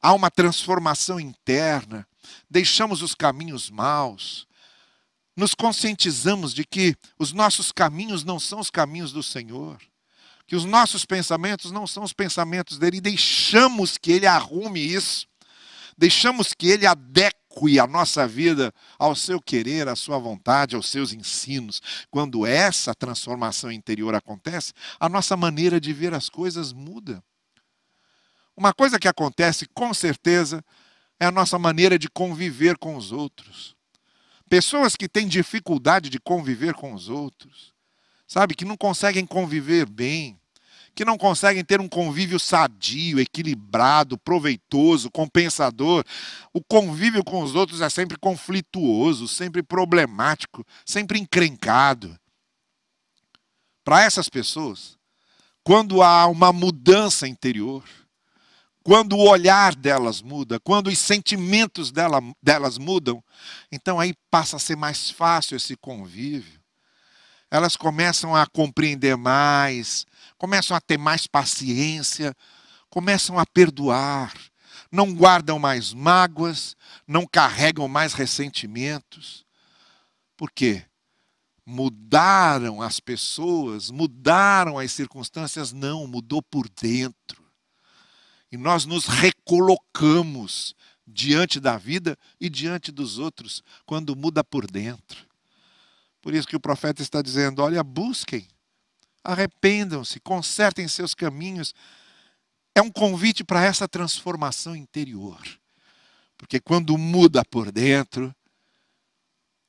há 0.00 0.12
uma 0.12 0.30
transformação 0.30 1.18
interna, 1.18 2.06
deixamos 2.50 3.02
os 3.02 3.14
caminhos 3.14 3.70
maus, 3.70 4.46
nos 5.36 5.54
conscientizamos 5.54 6.54
de 6.54 6.64
que 6.64 6.96
os 7.18 7.32
nossos 7.32 7.72
caminhos 7.72 8.22
não 8.22 8.38
são 8.38 8.60
os 8.60 8.70
caminhos 8.70 9.12
do 9.12 9.22
Senhor, 9.22 9.78
que 10.46 10.54
os 10.54 10.64
nossos 10.64 11.04
pensamentos 11.04 11.70
não 11.70 11.86
são 11.86 12.02
os 12.02 12.12
pensamentos 12.12 12.78
dele, 12.78 12.98
e 12.98 13.00
deixamos 13.00 13.96
que 13.96 14.12
ele 14.12 14.26
arrume 14.26 14.80
isso, 14.80 15.26
deixamos 15.96 16.52
que 16.52 16.68
ele 16.68 16.86
adeque 16.86 17.38
a 17.80 17.86
nossa 17.86 18.26
vida 18.26 18.72
ao 18.98 19.14
seu 19.14 19.40
querer, 19.40 19.88
à 19.88 19.96
sua 19.96 20.18
vontade, 20.18 20.76
aos 20.76 20.88
seus 20.90 21.12
ensinos. 21.12 21.80
Quando 22.10 22.46
essa 22.46 22.94
transformação 22.94 23.70
interior 23.70 24.14
acontece, 24.14 24.72
a 24.98 25.08
nossa 25.08 25.36
maneira 25.36 25.80
de 25.80 25.92
ver 25.92 26.14
as 26.14 26.28
coisas 26.28 26.72
muda. 26.72 27.22
Uma 28.56 28.72
coisa 28.72 28.98
que 28.98 29.08
acontece 29.08 29.66
com 29.74 29.92
certeza 29.92 30.64
é 31.18 31.26
a 31.26 31.30
nossa 31.30 31.58
maneira 31.58 31.98
de 31.98 32.08
conviver 32.08 32.76
com 32.78 32.96
os 32.96 33.12
outros. 33.12 33.74
Pessoas 34.48 34.94
que 34.94 35.08
têm 35.08 35.26
dificuldade 35.26 36.10
de 36.10 36.20
conviver 36.20 36.74
com 36.74 36.92
os 36.92 37.08
outros, 37.08 37.72
sabe, 38.26 38.54
que 38.54 38.64
não 38.64 38.76
conseguem 38.76 39.26
conviver 39.26 39.88
bem, 39.88 40.38
que 40.94 41.04
não 41.04 41.18
conseguem 41.18 41.64
ter 41.64 41.80
um 41.80 41.88
convívio 41.88 42.38
sadio, 42.38 43.18
equilibrado, 43.18 44.16
proveitoso, 44.16 45.10
compensador. 45.10 46.04
O 46.52 46.62
convívio 46.62 47.24
com 47.24 47.42
os 47.42 47.54
outros 47.54 47.80
é 47.80 47.90
sempre 47.90 48.16
conflituoso, 48.16 49.26
sempre 49.26 49.62
problemático, 49.62 50.64
sempre 50.86 51.18
encrencado. 51.18 52.16
Para 53.82 54.02
essas 54.02 54.28
pessoas, 54.28 54.96
quando 55.64 56.02
há 56.02 56.26
uma 56.26 56.52
mudança 56.52 57.26
interior, 57.26 57.82
quando 58.84 59.16
o 59.16 59.28
olhar 59.28 59.74
delas 59.74 60.22
muda, 60.22 60.60
quando 60.60 60.88
os 60.88 60.98
sentimentos 60.98 61.90
dela, 61.90 62.20
delas 62.42 62.78
mudam, 62.78 63.24
então 63.72 63.98
aí 63.98 64.14
passa 64.30 64.56
a 64.56 64.60
ser 64.60 64.76
mais 64.76 65.10
fácil 65.10 65.56
esse 65.56 65.74
convívio. 65.76 66.60
Elas 67.50 67.76
começam 67.76 68.34
a 68.34 68.46
compreender 68.46 69.16
mais, 69.16 70.04
começam 70.44 70.76
a 70.76 70.80
ter 70.80 70.98
mais 70.98 71.26
paciência, 71.26 72.36
começam 72.90 73.38
a 73.38 73.46
perdoar, 73.46 74.34
não 74.92 75.14
guardam 75.14 75.58
mais 75.58 75.94
mágoas, 75.94 76.76
não 77.08 77.26
carregam 77.26 77.88
mais 77.88 78.12
ressentimentos. 78.12 79.46
Por 80.36 80.50
quê? 80.50 80.84
Mudaram 81.64 82.82
as 82.82 83.00
pessoas, 83.00 83.90
mudaram 83.90 84.78
as 84.78 84.92
circunstâncias? 84.92 85.72
Não, 85.72 86.06
mudou 86.06 86.42
por 86.42 86.68
dentro. 86.68 87.42
E 88.52 88.58
nós 88.58 88.84
nos 88.84 89.06
recolocamos 89.06 90.74
diante 91.06 91.58
da 91.58 91.78
vida 91.78 92.18
e 92.38 92.50
diante 92.50 92.92
dos 92.92 93.18
outros 93.18 93.62
quando 93.86 94.14
muda 94.14 94.44
por 94.44 94.70
dentro. 94.70 95.26
Por 96.20 96.34
isso 96.34 96.46
que 96.46 96.56
o 96.56 96.60
profeta 96.60 97.00
está 97.00 97.22
dizendo: 97.22 97.62
olha, 97.62 97.82
busquem, 97.82 98.46
arrependam-se, 99.24 100.20
consertem 100.20 100.86
seus 100.86 101.14
caminhos. 101.14 101.74
É 102.74 102.82
um 102.82 102.90
convite 102.90 103.42
para 103.42 103.64
essa 103.64 103.88
transformação 103.88 104.76
interior. 104.76 105.40
Porque 106.36 106.60
quando 106.60 106.98
muda 106.98 107.44
por 107.44 107.72
dentro, 107.72 108.34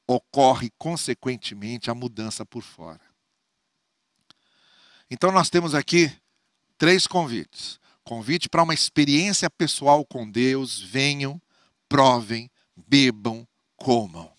ocorre 0.06 0.70
consequentemente 0.78 1.90
a 1.90 1.96
mudança 1.96 2.46
por 2.46 2.62
fora. 2.62 3.02
Então 5.10 5.32
nós 5.32 5.50
temos 5.50 5.74
aqui 5.74 6.12
três 6.78 7.08
convites. 7.08 7.80
Convite 8.04 8.50
para 8.50 8.64
uma 8.64 8.74
experiência 8.74 9.50
pessoal 9.50 10.06
com 10.06 10.30
Deus. 10.30 10.80
Venham, 10.80 11.42
provem, 11.88 12.52
bebam, 12.76 13.48
comam. 13.78 14.35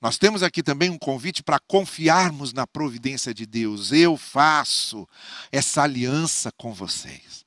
Nós 0.00 0.16
temos 0.16 0.42
aqui 0.42 0.62
também 0.62 0.88
um 0.88 0.98
convite 0.98 1.42
para 1.42 1.58
confiarmos 1.58 2.52
na 2.52 2.66
providência 2.66 3.34
de 3.34 3.44
Deus. 3.44 3.92
Eu 3.92 4.16
faço 4.16 5.06
essa 5.52 5.82
aliança 5.82 6.50
com 6.52 6.72
vocês. 6.72 7.44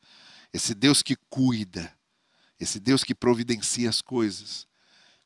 Esse 0.53 0.75
Deus 0.75 1.01
que 1.01 1.15
cuida, 1.29 1.91
esse 2.59 2.79
Deus 2.79 3.03
que 3.03 3.15
providencia 3.15 3.89
as 3.89 4.01
coisas. 4.01 4.67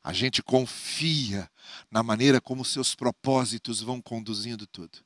A 0.02 0.12
gente 0.12 0.42
confia 0.42 1.50
na 1.90 2.02
maneira 2.02 2.40
como 2.40 2.64
seus 2.64 2.94
propósitos 2.94 3.82
vão 3.82 4.00
conduzindo 4.00 4.66
tudo. 4.66 4.98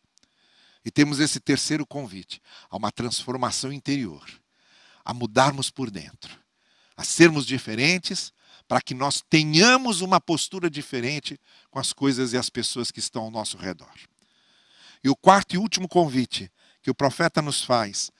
E 0.84 0.90
temos 0.90 1.18
esse 1.18 1.40
terceiro 1.40 1.84
convite, 1.84 2.40
a 2.70 2.76
uma 2.76 2.92
transformação 2.92 3.72
interior 3.72 4.24
a 5.04 5.12
mudarmos 5.12 5.70
por 5.70 5.90
dentro, 5.90 6.38
a 6.96 7.04
sermos 7.04 7.46
diferentes, 7.46 8.32
para 8.72 8.80
que 8.80 8.94
nós 8.94 9.22
tenhamos 9.28 10.00
uma 10.00 10.18
postura 10.18 10.70
diferente 10.70 11.38
com 11.70 11.78
as 11.78 11.92
coisas 11.92 12.32
e 12.32 12.38
as 12.38 12.48
pessoas 12.48 12.90
que 12.90 13.00
estão 13.00 13.24
ao 13.24 13.30
nosso 13.30 13.58
redor. 13.58 13.92
E 15.04 15.10
o 15.10 15.14
quarto 15.14 15.54
e 15.54 15.58
último 15.58 15.86
convite 15.86 16.50
que 16.80 16.90
o 16.90 16.94
profeta 16.94 17.42
nos 17.42 17.62
faz 17.62 18.10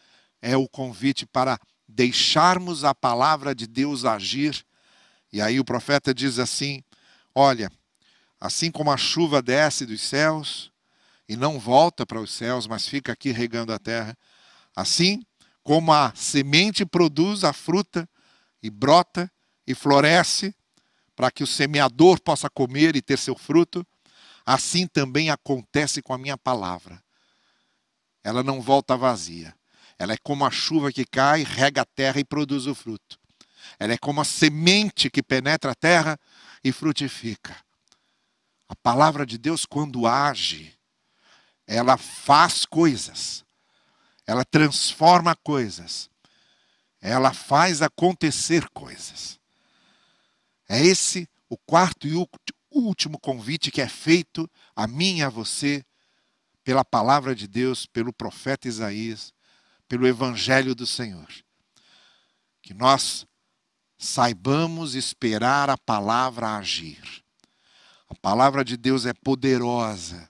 é 0.43 0.55
o 0.55 0.69
convite 0.69 1.25
para 1.25 1.59
deixarmos 1.89 2.85
a 2.85 2.95
palavra 2.95 3.55
de 3.55 3.67
Deus 3.67 4.05
agir. 4.05 4.63
E 5.33 5.41
aí 5.41 5.59
o 5.59 5.65
profeta 5.65 6.13
diz 6.13 6.39
assim: 6.39 6.85
Olha, 7.35 7.73
assim 8.39 8.71
como 8.71 8.91
a 8.91 8.99
chuva 8.99 9.41
desce 9.41 9.87
dos 9.87 10.03
céus 10.03 10.71
e 11.27 11.35
não 11.35 11.59
volta 11.59 12.05
para 12.05 12.21
os 12.21 12.31
céus, 12.31 12.67
mas 12.67 12.87
fica 12.87 13.11
aqui 13.11 13.33
regando 13.33 13.73
a 13.73 13.79
terra, 13.79 14.15
assim 14.77 15.25
como 15.63 15.95
a 15.95 16.13
semente 16.15 16.85
produz 16.85 17.43
a 17.43 17.55
fruta 17.55 18.07
e 18.63 18.69
brota 18.69 19.33
e 19.67 19.75
floresce 19.75 20.55
para 21.15 21.31
que 21.31 21.43
o 21.43 21.47
semeador 21.47 22.21
possa 22.21 22.49
comer 22.49 22.97
e 22.97 23.03
ter 23.03 23.19
seu 23.19 23.37
fruto, 23.37 23.87
assim 24.45 24.87
também 24.87 25.31
acontece 25.31 26.03
com 26.03 26.13
a 26.13 26.19
minha 26.19 26.37
palavra. 26.37 27.03
Ela 28.25 28.43
não 28.43 28.61
volta 28.61 28.97
vazia. 28.97 29.55
Ela 29.99 30.15
é 30.15 30.17
como 30.17 30.45
a 30.45 30.51
chuva 30.51 30.91
que 30.91 31.05
cai, 31.05 31.43
rega 31.43 31.83
a 31.83 31.85
terra 31.85 32.19
e 32.19 32.25
produz 32.25 32.67
o 32.67 32.75
fruto. 32.75 33.19
Ela 33.79 33.93
é 33.93 33.99
como 33.99 34.21
a 34.21 34.25
semente 34.25 35.11
que 35.11 35.23
penetra 35.23 35.73
a 35.73 35.75
terra 35.75 36.19
e 36.65 36.73
frutifica. 36.73 37.57
A 38.69 38.75
palavra 38.77 39.27
de 39.27 39.39
Deus, 39.39 39.67
quando 39.67 40.07
age, 40.07 40.75
ela 41.67 41.97
faz 41.97 42.65
coisas 42.65 43.45
ela 44.27 44.45
transforma 44.45 45.35
coisas, 45.37 46.11
ela 47.01 47.33
faz 47.33 47.83
acontecer 47.83 48.69
coisas. 48.71 49.41
É 50.73 50.83
esse 50.83 51.29
o 51.51 51.59
quarto 51.59 52.09
e 52.09 52.15
último 52.71 53.19
convite 53.19 53.71
que 53.71 53.83
é 53.83 53.87
feito 53.87 54.51
a 54.75 54.87
mim 54.87 55.19
e 55.19 55.23
a 55.23 55.29
você 55.29 55.85
pela 56.65 56.83
palavra 56.83 57.35
de 57.35 57.47
Deus, 57.47 57.85
pelo 57.85 58.11
profeta 58.11 58.67
Isaías, 58.67 59.35
pelo 59.87 60.07
evangelho 60.07 60.75
do 60.75 60.87
Senhor. 60.87 61.29
Que 62.63 62.73
nós 62.73 63.27
saibamos 63.99 64.95
esperar 64.95 65.69
a 65.69 65.77
palavra 65.77 66.57
agir. 66.57 67.23
A 68.09 68.15
palavra 68.15 68.65
de 68.65 68.79
Deus 68.79 69.05
é 69.05 69.13
poderosa. 69.13 70.27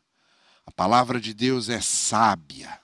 A 0.66 0.72
palavra 0.72 1.20
de 1.20 1.32
Deus 1.32 1.68
é 1.68 1.80
sábia. 1.80 2.80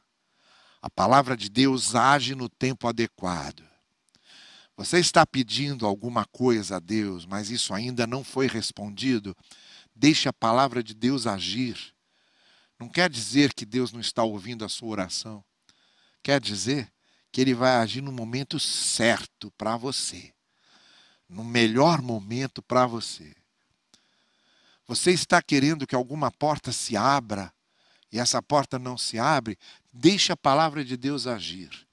A 0.81 0.89
palavra 0.89 1.37
de 1.37 1.49
Deus 1.49 1.97
age 1.97 2.37
no 2.37 2.49
tempo 2.49 2.87
adequado. 2.87 3.68
Você 4.79 5.01
está 5.01 5.27
pedindo 5.27 5.85
alguma 5.85 6.25
coisa 6.25 6.77
a 6.77 6.79
Deus, 6.79 7.27
mas 7.27 7.51
isso 7.51 7.75
ainda 7.75 8.07
não 8.07 8.23
foi 8.23 8.47
respondido? 8.47 9.37
Deixe 9.93 10.29
a 10.29 10.33
palavra 10.33 10.85
de 10.85 10.95
Deus 10.95 11.27
agir. 11.27 11.93
Não 12.79 12.89
quer 12.89 13.11
dizer 13.11 13.53
que 13.55 13.67
Deus 13.67 13.91
não 13.91 13.99
está 13.99 14.23
ouvindo 14.23 14.65
a 14.65 14.69
sua 14.69 14.91
oração. 14.91 15.45
Quer 16.23 16.41
dizer 16.41 16.93
que 17.33 17.41
Ele 17.41 17.55
vai 17.55 17.73
agir 17.73 18.01
no 18.01 18.13
momento 18.13 18.61
certo 18.61 19.51
para 19.59 19.77
você, 19.77 20.33
no 21.29 21.43
melhor 21.43 22.01
momento 22.01 22.63
para 22.63 22.87
você. 22.87 23.35
Você 24.87 25.11
está 25.11 25.43
querendo 25.43 25.89
que 25.89 25.97
alguma 25.97 26.31
porta 26.31 26.71
se 26.71 26.97
abra 26.97 27.53
e 28.13 28.21
essa 28.21 28.41
porta 28.41 28.79
não 28.79 28.97
se 28.97 29.19
abre? 29.19 29.59
Deixe 29.93 30.31
a 30.31 30.37
palavra 30.37 30.85
de 30.85 30.97
Deus 30.97 31.27
agir. 31.27 31.85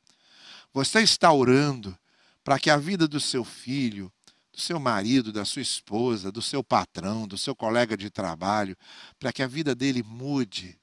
Você 0.71 1.01
está 1.01 1.33
orando 1.33 1.97
para 2.45 2.59
que 2.59 2.69
a 2.69 2.77
vida 2.77 3.07
do 3.07 3.19
seu 3.19 3.43
filho, 3.43 4.13
do 4.53 4.61
seu 4.61 4.79
marido, 4.79 5.33
da 5.33 5.43
sua 5.43 5.63
esposa, 5.63 6.31
do 6.31 6.43
seu 6.43 6.63
patrão, 6.63 7.27
do 7.27 7.39
seu 7.39 7.55
colega 7.55 7.97
de 7.97 8.11
trabalho, 8.11 8.77
para 9.19 9.33
que 9.33 9.41
a 9.41 9.47
vida 9.47 9.73
dele 9.73 10.03
mude. 10.03 10.77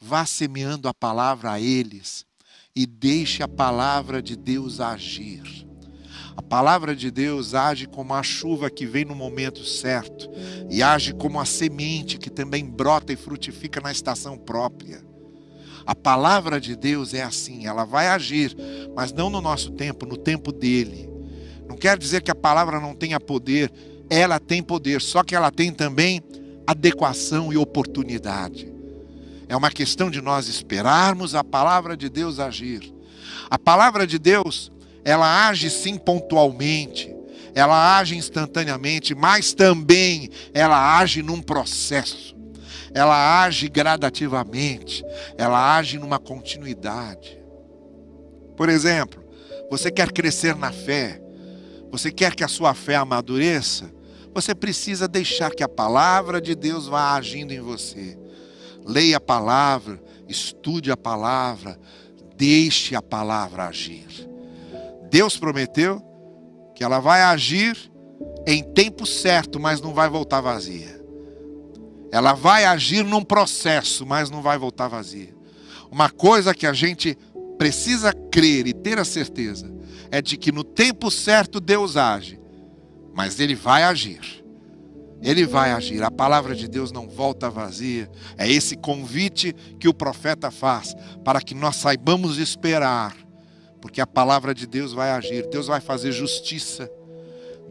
Vá 0.00 0.26
semeando 0.26 0.88
a 0.88 0.92
palavra 0.92 1.52
a 1.52 1.60
eles 1.60 2.26
e 2.74 2.86
deixe 2.86 3.40
a 3.40 3.46
palavra 3.46 4.20
de 4.20 4.34
Deus 4.34 4.80
agir. 4.80 5.64
A 6.36 6.42
palavra 6.42 6.96
de 6.96 7.08
Deus 7.08 7.54
age 7.54 7.86
como 7.86 8.12
a 8.12 8.22
chuva 8.24 8.68
que 8.68 8.84
vem 8.84 9.04
no 9.04 9.14
momento 9.14 9.64
certo 9.64 10.28
e 10.68 10.82
age 10.82 11.14
como 11.14 11.38
a 11.38 11.44
semente 11.44 12.18
que 12.18 12.28
também 12.28 12.68
brota 12.68 13.12
e 13.12 13.16
frutifica 13.16 13.80
na 13.80 13.92
estação 13.92 14.36
própria. 14.36 15.13
A 15.86 15.94
palavra 15.94 16.60
de 16.60 16.74
Deus 16.74 17.12
é 17.12 17.22
assim, 17.22 17.66
ela 17.66 17.84
vai 17.84 18.08
agir, 18.08 18.56
mas 18.94 19.12
não 19.12 19.28
no 19.28 19.40
nosso 19.40 19.70
tempo, 19.72 20.06
no 20.06 20.16
tempo 20.16 20.50
dele. 20.50 21.08
Não 21.68 21.76
quer 21.76 21.98
dizer 21.98 22.22
que 22.22 22.30
a 22.30 22.34
palavra 22.34 22.80
não 22.80 22.94
tenha 22.94 23.20
poder, 23.20 23.72
ela 24.08 24.38
tem 24.38 24.62
poder, 24.62 25.00
só 25.00 25.22
que 25.22 25.34
ela 25.34 25.50
tem 25.50 25.72
também 25.72 26.22
adequação 26.66 27.52
e 27.52 27.56
oportunidade. 27.56 28.72
É 29.48 29.56
uma 29.56 29.70
questão 29.70 30.10
de 30.10 30.20
nós 30.20 30.48
esperarmos 30.48 31.34
a 31.34 31.44
palavra 31.44 31.96
de 31.96 32.08
Deus 32.08 32.38
agir. 32.40 32.92
A 33.50 33.58
palavra 33.58 34.06
de 34.06 34.18
Deus, 34.18 34.72
ela 35.04 35.48
age 35.48 35.68
sim 35.68 35.98
pontualmente, 35.98 37.14
ela 37.54 37.98
age 37.98 38.16
instantaneamente, 38.16 39.14
mas 39.14 39.52
também 39.52 40.30
ela 40.52 40.98
age 40.98 41.22
num 41.22 41.40
processo. 41.40 42.33
Ela 42.94 43.42
age 43.42 43.68
gradativamente, 43.68 45.04
ela 45.36 45.76
age 45.76 45.98
numa 45.98 46.18
continuidade. 46.18 47.42
Por 48.56 48.68
exemplo, 48.68 49.22
você 49.68 49.90
quer 49.90 50.12
crescer 50.12 50.54
na 50.54 50.70
fé, 50.70 51.20
você 51.90 52.12
quer 52.12 52.34
que 52.34 52.44
a 52.44 52.48
sua 52.48 52.72
fé 52.72 52.94
amadureça? 52.94 53.92
Você 54.32 54.54
precisa 54.54 55.06
deixar 55.08 55.50
que 55.50 55.62
a 55.62 55.68
palavra 55.68 56.40
de 56.40 56.54
Deus 56.54 56.86
vá 56.86 57.14
agindo 57.14 57.52
em 57.52 57.60
você. 57.60 58.18
Leia 58.84 59.16
a 59.16 59.20
palavra, 59.20 60.00
estude 60.28 60.90
a 60.90 60.96
palavra, 60.96 61.78
deixe 62.36 62.94
a 62.94 63.02
palavra 63.02 63.66
agir. 63.66 64.28
Deus 65.10 65.36
prometeu 65.36 66.02
que 66.74 66.82
ela 66.82 66.98
vai 66.98 67.22
agir 67.22 67.90
em 68.46 68.62
tempo 68.62 69.06
certo, 69.06 69.60
mas 69.60 69.80
não 69.80 69.94
vai 69.94 70.08
voltar 70.08 70.40
vazia. 70.40 70.93
Ela 72.14 72.32
vai 72.32 72.64
agir 72.64 73.04
num 73.04 73.24
processo, 73.24 74.06
mas 74.06 74.30
não 74.30 74.40
vai 74.40 74.56
voltar 74.56 74.86
vazia. 74.86 75.34
Uma 75.90 76.08
coisa 76.08 76.54
que 76.54 76.64
a 76.64 76.72
gente 76.72 77.18
precisa 77.58 78.12
crer 78.12 78.68
e 78.68 78.72
ter 78.72 79.00
a 79.00 79.04
certeza 79.04 79.68
é 80.12 80.22
de 80.22 80.36
que 80.36 80.52
no 80.52 80.62
tempo 80.62 81.10
certo 81.10 81.58
Deus 81.58 81.96
age, 81.96 82.38
mas 83.12 83.40
Ele 83.40 83.56
vai 83.56 83.82
agir. 83.82 84.44
Ele 85.20 85.44
vai 85.44 85.72
agir. 85.72 86.04
A 86.04 86.10
palavra 86.10 86.54
de 86.54 86.68
Deus 86.68 86.92
não 86.92 87.08
volta 87.08 87.50
vazia. 87.50 88.08
É 88.38 88.48
esse 88.48 88.76
convite 88.76 89.52
que 89.80 89.88
o 89.88 89.94
profeta 89.94 90.52
faz 90.52 90.94
para 91.24 91.40
que 91.40 91.52
nós 91.52 91.74
saibamos 91.74 92.38
esperar, 92.38 93.16
porque 93.80 94.00
a 94.00 94.06
palavra 94.06 94.54
de 94.54 94.68
Deus 94.68 94.92
vai 94.92 95.10
agir. 95.10 95.48
Deus 95.48 95.66
vai 95.66 95.80
fazer 95.80 96.12
justiça. 96.12 96.88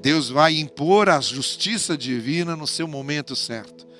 Deus 0.01 0.27
vai 0.27 0.59
impor 0.59 1.07
a 1.07 1.21
justiça 1.21 1.97
divina 1.97 2.57
no 2.57 2.67
seu 2.67 2.89
momento 2.89 3.37
certo. 3.37 3.92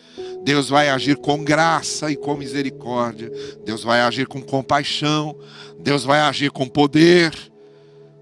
Deus 0.44 0.70
vai 0.70 0.90
agir 0.90 1.18
com 1.18 1.44
graça 1.44 2.12
e 2.12 2.16
com 2.16 2.36
misericórdia. 2.36 3.32
Deus 3.64 3.84
vai 3.84 4.02
agir 4.02 4.28
com 4.28 4.42
compaixão. 4.42 5.38
Deus 5.80 6.04
vai 6.04 6.20
agir 6.20 6.52
com 6.52 6.68
poder. 6.68 7.34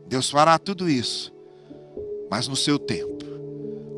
Deus 0.07 0.29
fará 0.29 0.59
tudo 0.59 0.89
isso, 0.89 1.33
mas 2.29 2.47
no 2.47 2.55
seu 2.55 2.77
tempo. 2.77 3.25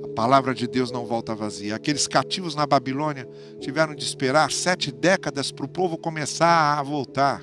A 0.03 0.08
palavra 0.10 0.53
de 0.53 0.67
Deus 0.67 0.91
não 0.91 1.08
volta 1.08 1.34
vazia. 1.34 1.75
Aqueles 1.75 2.08
cativos 2.08 2.53
na 2.53 2.67
Babilônia 2.67 3.27
tiveram 3.60 3.95
de 3.95 4.03
esperar 4.03 4.51
sete 4.51 4.91
décadas 4.91 5.51
para 5.51 5.65
o 5.65 5.67
povo 5.67 5.97
começar 5.97 6.77
a 6.77 6.84
voltar. 6.84 7.41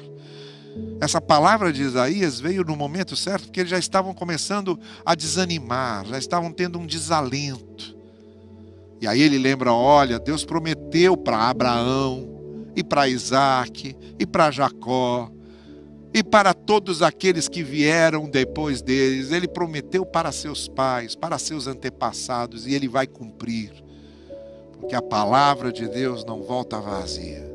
Essa 1.01 1.21
palavra 1.21 1.73
de 1.73 1.83
Isaías 1.83 2.39
veio 2.39 2.63
no 2.63 2.77
momento 2.77 3.17
certo, 3.17 3.47
porque 3.47 3.59
eles 3.59 3.71
já 3.71 3.79
estavam 3.79 4.15
começando 4.15 4.79
a 5.05 5.17
desanimar, 5.17 6.07
já 6.07 6.19
estavam 6.19 6.53
tendo 6.53 6.79
um 6.79 6.87
desalento. 6.87 7.99
E 9.01 9.07
aí 9.07 9.21
ele 9.21 9.39
lembra: 9.39 9.73
olha, 9.73 10.19
Deus 10.19 10.45
prometeu 10.45 11.17
para 11.17 11.49
Abraão, 11.49 12.29
e 12.77 12.85
para 12.85 13.09
Isaac, 13.09 13.97
e 14.19 14.27
para 14.27 14.51
Jacó, 14.51 15.31
e 16.13 16.23
para 16.23 16.53
todos 16.53 17.03
aqueles 17.03 17.49
que 17.49 17.63
vieram 17.63 18.29
depois 18.29 18.83
deles, 18.83 19.31
ele 19.31 19.47
prometeu 19.47 20.05
para 20.05 20.33
seus 20.33 20.67
pais, 20.67 21.15
para 21.15 21.39
seus 21.39 21.67
antepassados, 21.67 22.67
e 22.67 22.75
ele 22.75 22.89
vai 22.89 23.07
cumprir. 23.07 23.73
Porque 24.73 24.95
a 24.95 25.03
palavra 25.03 25.73
de 25.73 25.89
Deus 25.89 26.25
não 26.25 26.43
volta 26.43 26.81
vazia. 26.81 27.49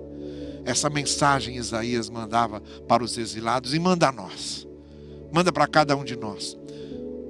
Essa 0.63 0.89
mensagem 0.89 1.57
Isaías 1.57 2.09
mandava 2.09 2.61
para 2.87 3.03
os 3.03 3.17
exilados 3.17 3.73
e 3.73 3.79
manda 3.79 4.07
a 4.07 4.11
nós. 4.11 4.65
Manda 5.31 5.51
para 5.51 5.67
cada 5.67 5.95
um 5.95 6.03
de 6.03 6.15
nós. 6.15 6.57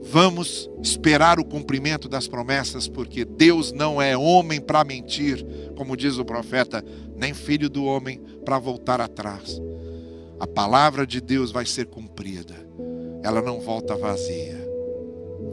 Vamos 0.08 0.70
esperar 0.84 1.40
o 1.40 1.46
cumprimento 1.46 2.08
das 2.08 2.28
promessas, 2.28 2.88
porque 2.88 3.26
Deus 3.26 3.72
não 3.72 4.02
é 4.02 4.16
homem 4.16 4.62
para 4.62 4.84
mentir, 4.84 5.44
como 5.76 5.98
diz 5.98 6.18
o 6.18 6.24
profeta, 6.24 6.86
nem 7.16 7.34
filho 7.34 7.70
do 7.70 7.84
homem 7.86 8.22
para 8.46 8.60
voltar 8.60 9.02
atrás. 9.02 9.60
A 10.40 10.46
palavra 10.46 11.08
de 11.08 11.20
Deus 11.20 11.52
vai 11.52 11.66
ser 11.66 11.88
cumprida. 11.88 12.56
Ela 13.24 13.42
não 13.42 13.60
volta 13.60 13.96
vazia. 13.96 14.64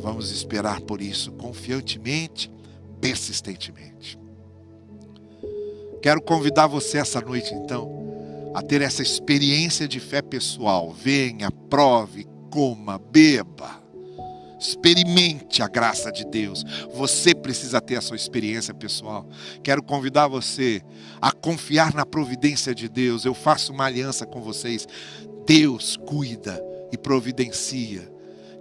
Vamos 0.00 0.30
esperar 0.30 0.80
por 0.82 1.00
isso 1.00 1.32
confiantemente, 1.32 2.52
persistentemente. 3.00 4.18
Quero 6.02 6.20
convidar 6.20 6.66
você 6.66 6.98
essa 6.98 7.20
noite, 7.20 7.54
então, 7.54 8.52
a 8.54 8.60
ter 8.60 8.82
essa 8.82 9.02
experiência 9.02 9.88
de 9.88 9.98
fé 9.98 10.20
pessoal. 10.20 10.92
Venha, 10.92 11.50
prove, 11.50 12.26
coma, 12.50 12.98
beba. 12.98 13.81
Experimente 14.62 15.60
a 15.60 15.66
graça 15.66 16.12
de 16.12 16.24
Deus. 16.24 16.64
Você 16.94 17.34
precisa 17.34 17.80
ter 17.80 17.96
a 17.96 18.00
sua 18.00 18.14
experiência 18.14 18.72
pessoal. 18.72 19.28
Quero 19.60 19.82
convidar 19.82 20.28
você 20.28 20.80
a 21.20 21.32
confiar 21.32 21.92
na 21.92 22.06
providência 22.06 22.72
de 22.72 22.88
Deus. 22.88 23.24
Eu 23.24 23.34
faço 23.34 23.72
uma 23.72 23.86
aliança 23.86 24.24
com 24.24 24.40
vocês. 24.40 24.86
Deus 25.44 25.96
cuida 25.96 26.62
e 26.92 26.96
providencia. 26.96 28.08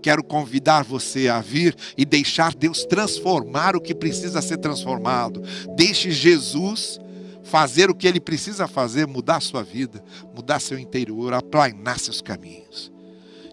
Quero 0.02 0.24
convidar 0.24 0.84
você 0.84 1.28
a 1.28 1.40
vir 1.40 1.76
e 1.96 2.04
deixar 2.04 2.56
Deus 2.56 2.84
transformar 2.84 3.76
o 3.76 3.82
que 3.82 3.94
precisa 3.94 4.42
ser 4.42 4.58
transformado. 4.58 5.44
Deixe 5.76 6.10
Jesus 6.10 7.00
fazer 7.44 7.92
o 7.92 7.96
que 7.96 8.08
ele 8.08 8.20
precisa 8.20 8.68
fazer, 8.68 9.06
mudar 9.06 9.40
sua 9.40 9.62
vida, 9.62 10.04
mudar 10.36 10.60
seu 10.60 10.80
interior, 10.80 11.34
aplanar 11.34 12.00
seus 12.00 12.22
caminhos. 12.22 12.92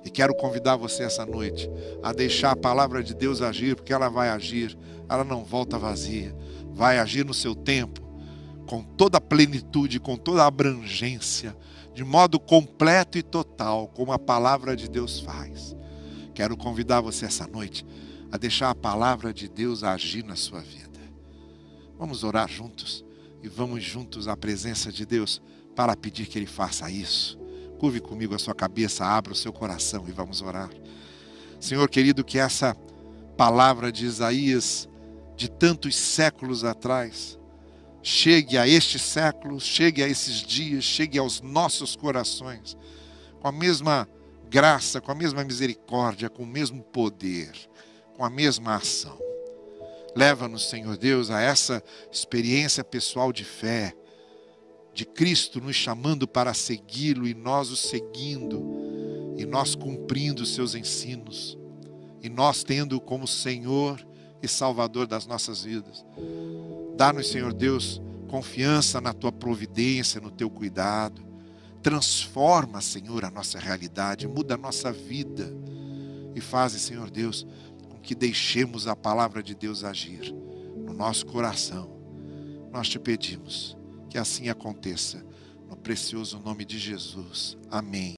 E 0.09 0.11
quero 0.11 0.35
convidar 0.35 0.75
você 0.75 1.03
essa 1.03 1.27
noite 1.27 1.71
a 2.03 2.15
deixar 2.15 2.53
a 2.53 2.57
palavra 2.57 3.03
de 3.03 3.13
Deus 3.13 3.43
agir, 3.43 3.77
porque 3.77 3.93
ela 3.93 4.09
vai 4.09 4.31
agir, 4.31 4.75
ela 5.07 5.23
não 5.23 5.45
volta 5.45 5.79
vazia, 5.79 6.35
vai 6.73 6.99
agir 6.99 7.27
no 7.27 7.35
seu 7.35 7.55
tempo, 7.55 8.01
com 8.67 8.83
toda 8.83 9.19
a 9.19 9.21
plenitude, 9.21 10.01
com 10.01 10.17
toda 10.17 10.43
a 10.43 10.47
abrangência, 10.47 11.55
de 11.93 12.03
modo 12.05 12.41
completo 12.41 13.19
e 13.19 13.23
total, 13.23 13.89
como 13.89 14.11
a 14.11 14.19
palavra 14.19 14.75
de 14.75 14.89
Deus 14.89 15.21
faz. 15.21 15.77
Quero 16.35 16.57
convidar 16.57 17.03
você 17.03 17.27
essa 17.27 17.47
noite 17.47 17.85
a 18.33 18.39
deixar 18.39 18.71
a 18.71 18.75
palavra 18.75 19.31
de 19.31 19.47
Deus 19.47 19.85
agir 19.85 20.25
na 20.25 20.37
sua 20.37 20.61
vida. 20.61 21.03
Vamos 21.99 22.25
orar 22.25 22.49
juntos 22.49 23.05
e 23.43 23.49
vamos 23.49 23.85
juntos 23.85 24.27
à 24.27 24.35
presença 24.35 24.91
de 24.91 25.05
Deus 25.05 25.43
para 25.77 25.95
pedir 25.95 26.25
que 26.29 26.39
Ele 26.39 26.47
faça 26.47 26.91
isso. 26.91 27.39
Curve 27.79 28.01
comigo 28.01 28.35
a 28.35 28.39
sua 28.39 28.55
cabeça, 28.55 29.05
abra 29.05 29.33
o 29.33 29.37
seu 29.37 29.53
coração 29.53 30.05
e 30.09 30.13
vamos 30.13 30.43
orar. 30.43 30.71
Senhor 31.61 31.89
querido, 31.89 32.25
que 32.25 32.39
essa 32.39 32.77
palavra 33.37 33.93
de 33.93 34.05
Isaías 34.05 34.89
de 35.37 35.49
tantos 35.49 35.95
séculos 35.95 36.65
atrás 36.65 37.39
chegue 38.03 38.59
a 38.59 38.67
este 38.67 38.99
século, 38.99 39.61
chegue 39.61 40.03
a 40.03 40.09
esses 40.09 40.43
dias, 40.43 40.83
chegue 40.83 41.19
aos 41.19 41.41
nossos 41.41 41.95
corações, 41.95 42.77
com 43.41 43.49
a 43.49 43.53
mesma 43.53 44.09
graça, 44.51 45.01
com 45.01 45.13
a 45.13 45.15
mesma 45.15 45.45
misericórdia, 45.45 46.29
com 46.29 46.43
o 46.43 46.47
mesmo 46.47 46.83
poder, 46.83 47.53
com 48.17 48.25
a 48.25 48.31
mesma 48.31 48.77
ação. 48.77 49.19
Leva-nos, 50.17 50.69
Senhor 50.69 50.97
Deus, 50.97 51.31
a 51.31 51.41
essa 51.41 51.83
experiência 52.11 52.83
pessoal 52.83 53.33
de 53.33 53.45
fé, 53.45 53.95
de 54.99 55.05
Cristo 55.05 55.61
nos 55.61 55.77
chamando 55.77 56.27
para 56.27 56.53
segui-lo 56.53 57.29
e 57.29 57.33
nós 57.33 57.71
o 57.71 57.77
seguindo, 57.77 58.61
e 59.37 59.47
nós 59.47 59.77
cumprindo 59.77 60.43
os 60.43 60.53
seus 60.53 60.75
ensinos, 60.75 61.57
e 62.21 62.29
nós 62.29 62.65
tendo 62.65 63.01
como 63.01 63.25
Senhor 63.25 64.05
e 64.43 64.49
Salvador 64.49 65.07
das 65.07 65.25
nossas 65.25 65.63
vidas. 65.63 66.05
Dá-nos, 66.97 67.29
Senhor 67.29 67.53
Deus, 67.53 68.03
confiança 68.27 69.01
na 69.01 69.13
tua 69.13 69.31
providência, 69.31 70.21
no 70.21 70.33
teu 70.33 70.51
cuidado. 70.51 71.23
Transforma, 71.81 72.81
Senhor, 72.81 73.25
a 73.25 73.31
nossa 73.31 73.57
realidade, 73.57 74.27
muda 74.27 74.55
a 74.55 74.59
nossa 74.59 74.91
vida 74.91 75.49
e 76.35 76.41
faz, 76.41 76.73
Senhor 76.73 77.09
Deus, 77.09 77.47
com 77.89 78.01
que 78.01 78.17
deixemos 78.17 78.89
a 78.89 78.97
palavra 78.97 79.45
de 79.45 79.55
Deus 79.55 79.85
agir 79.85 80.35
no 80.77 80.93
nosso 80.93 81.25
coração. 81.25 81.89
Nós 82.73 82.89
te 82.89 82.99
pedimos 82.99 83.78
que 84.09 84.19
assim 84.19 84.49
aconteça, 84.49 85.25
no 85.69 85.77
precioso 85.77 86.39
nome 86.39 86.65
de 86.65 86.79
Jesus. 86.79 87.59
Amém. 87.71 88.17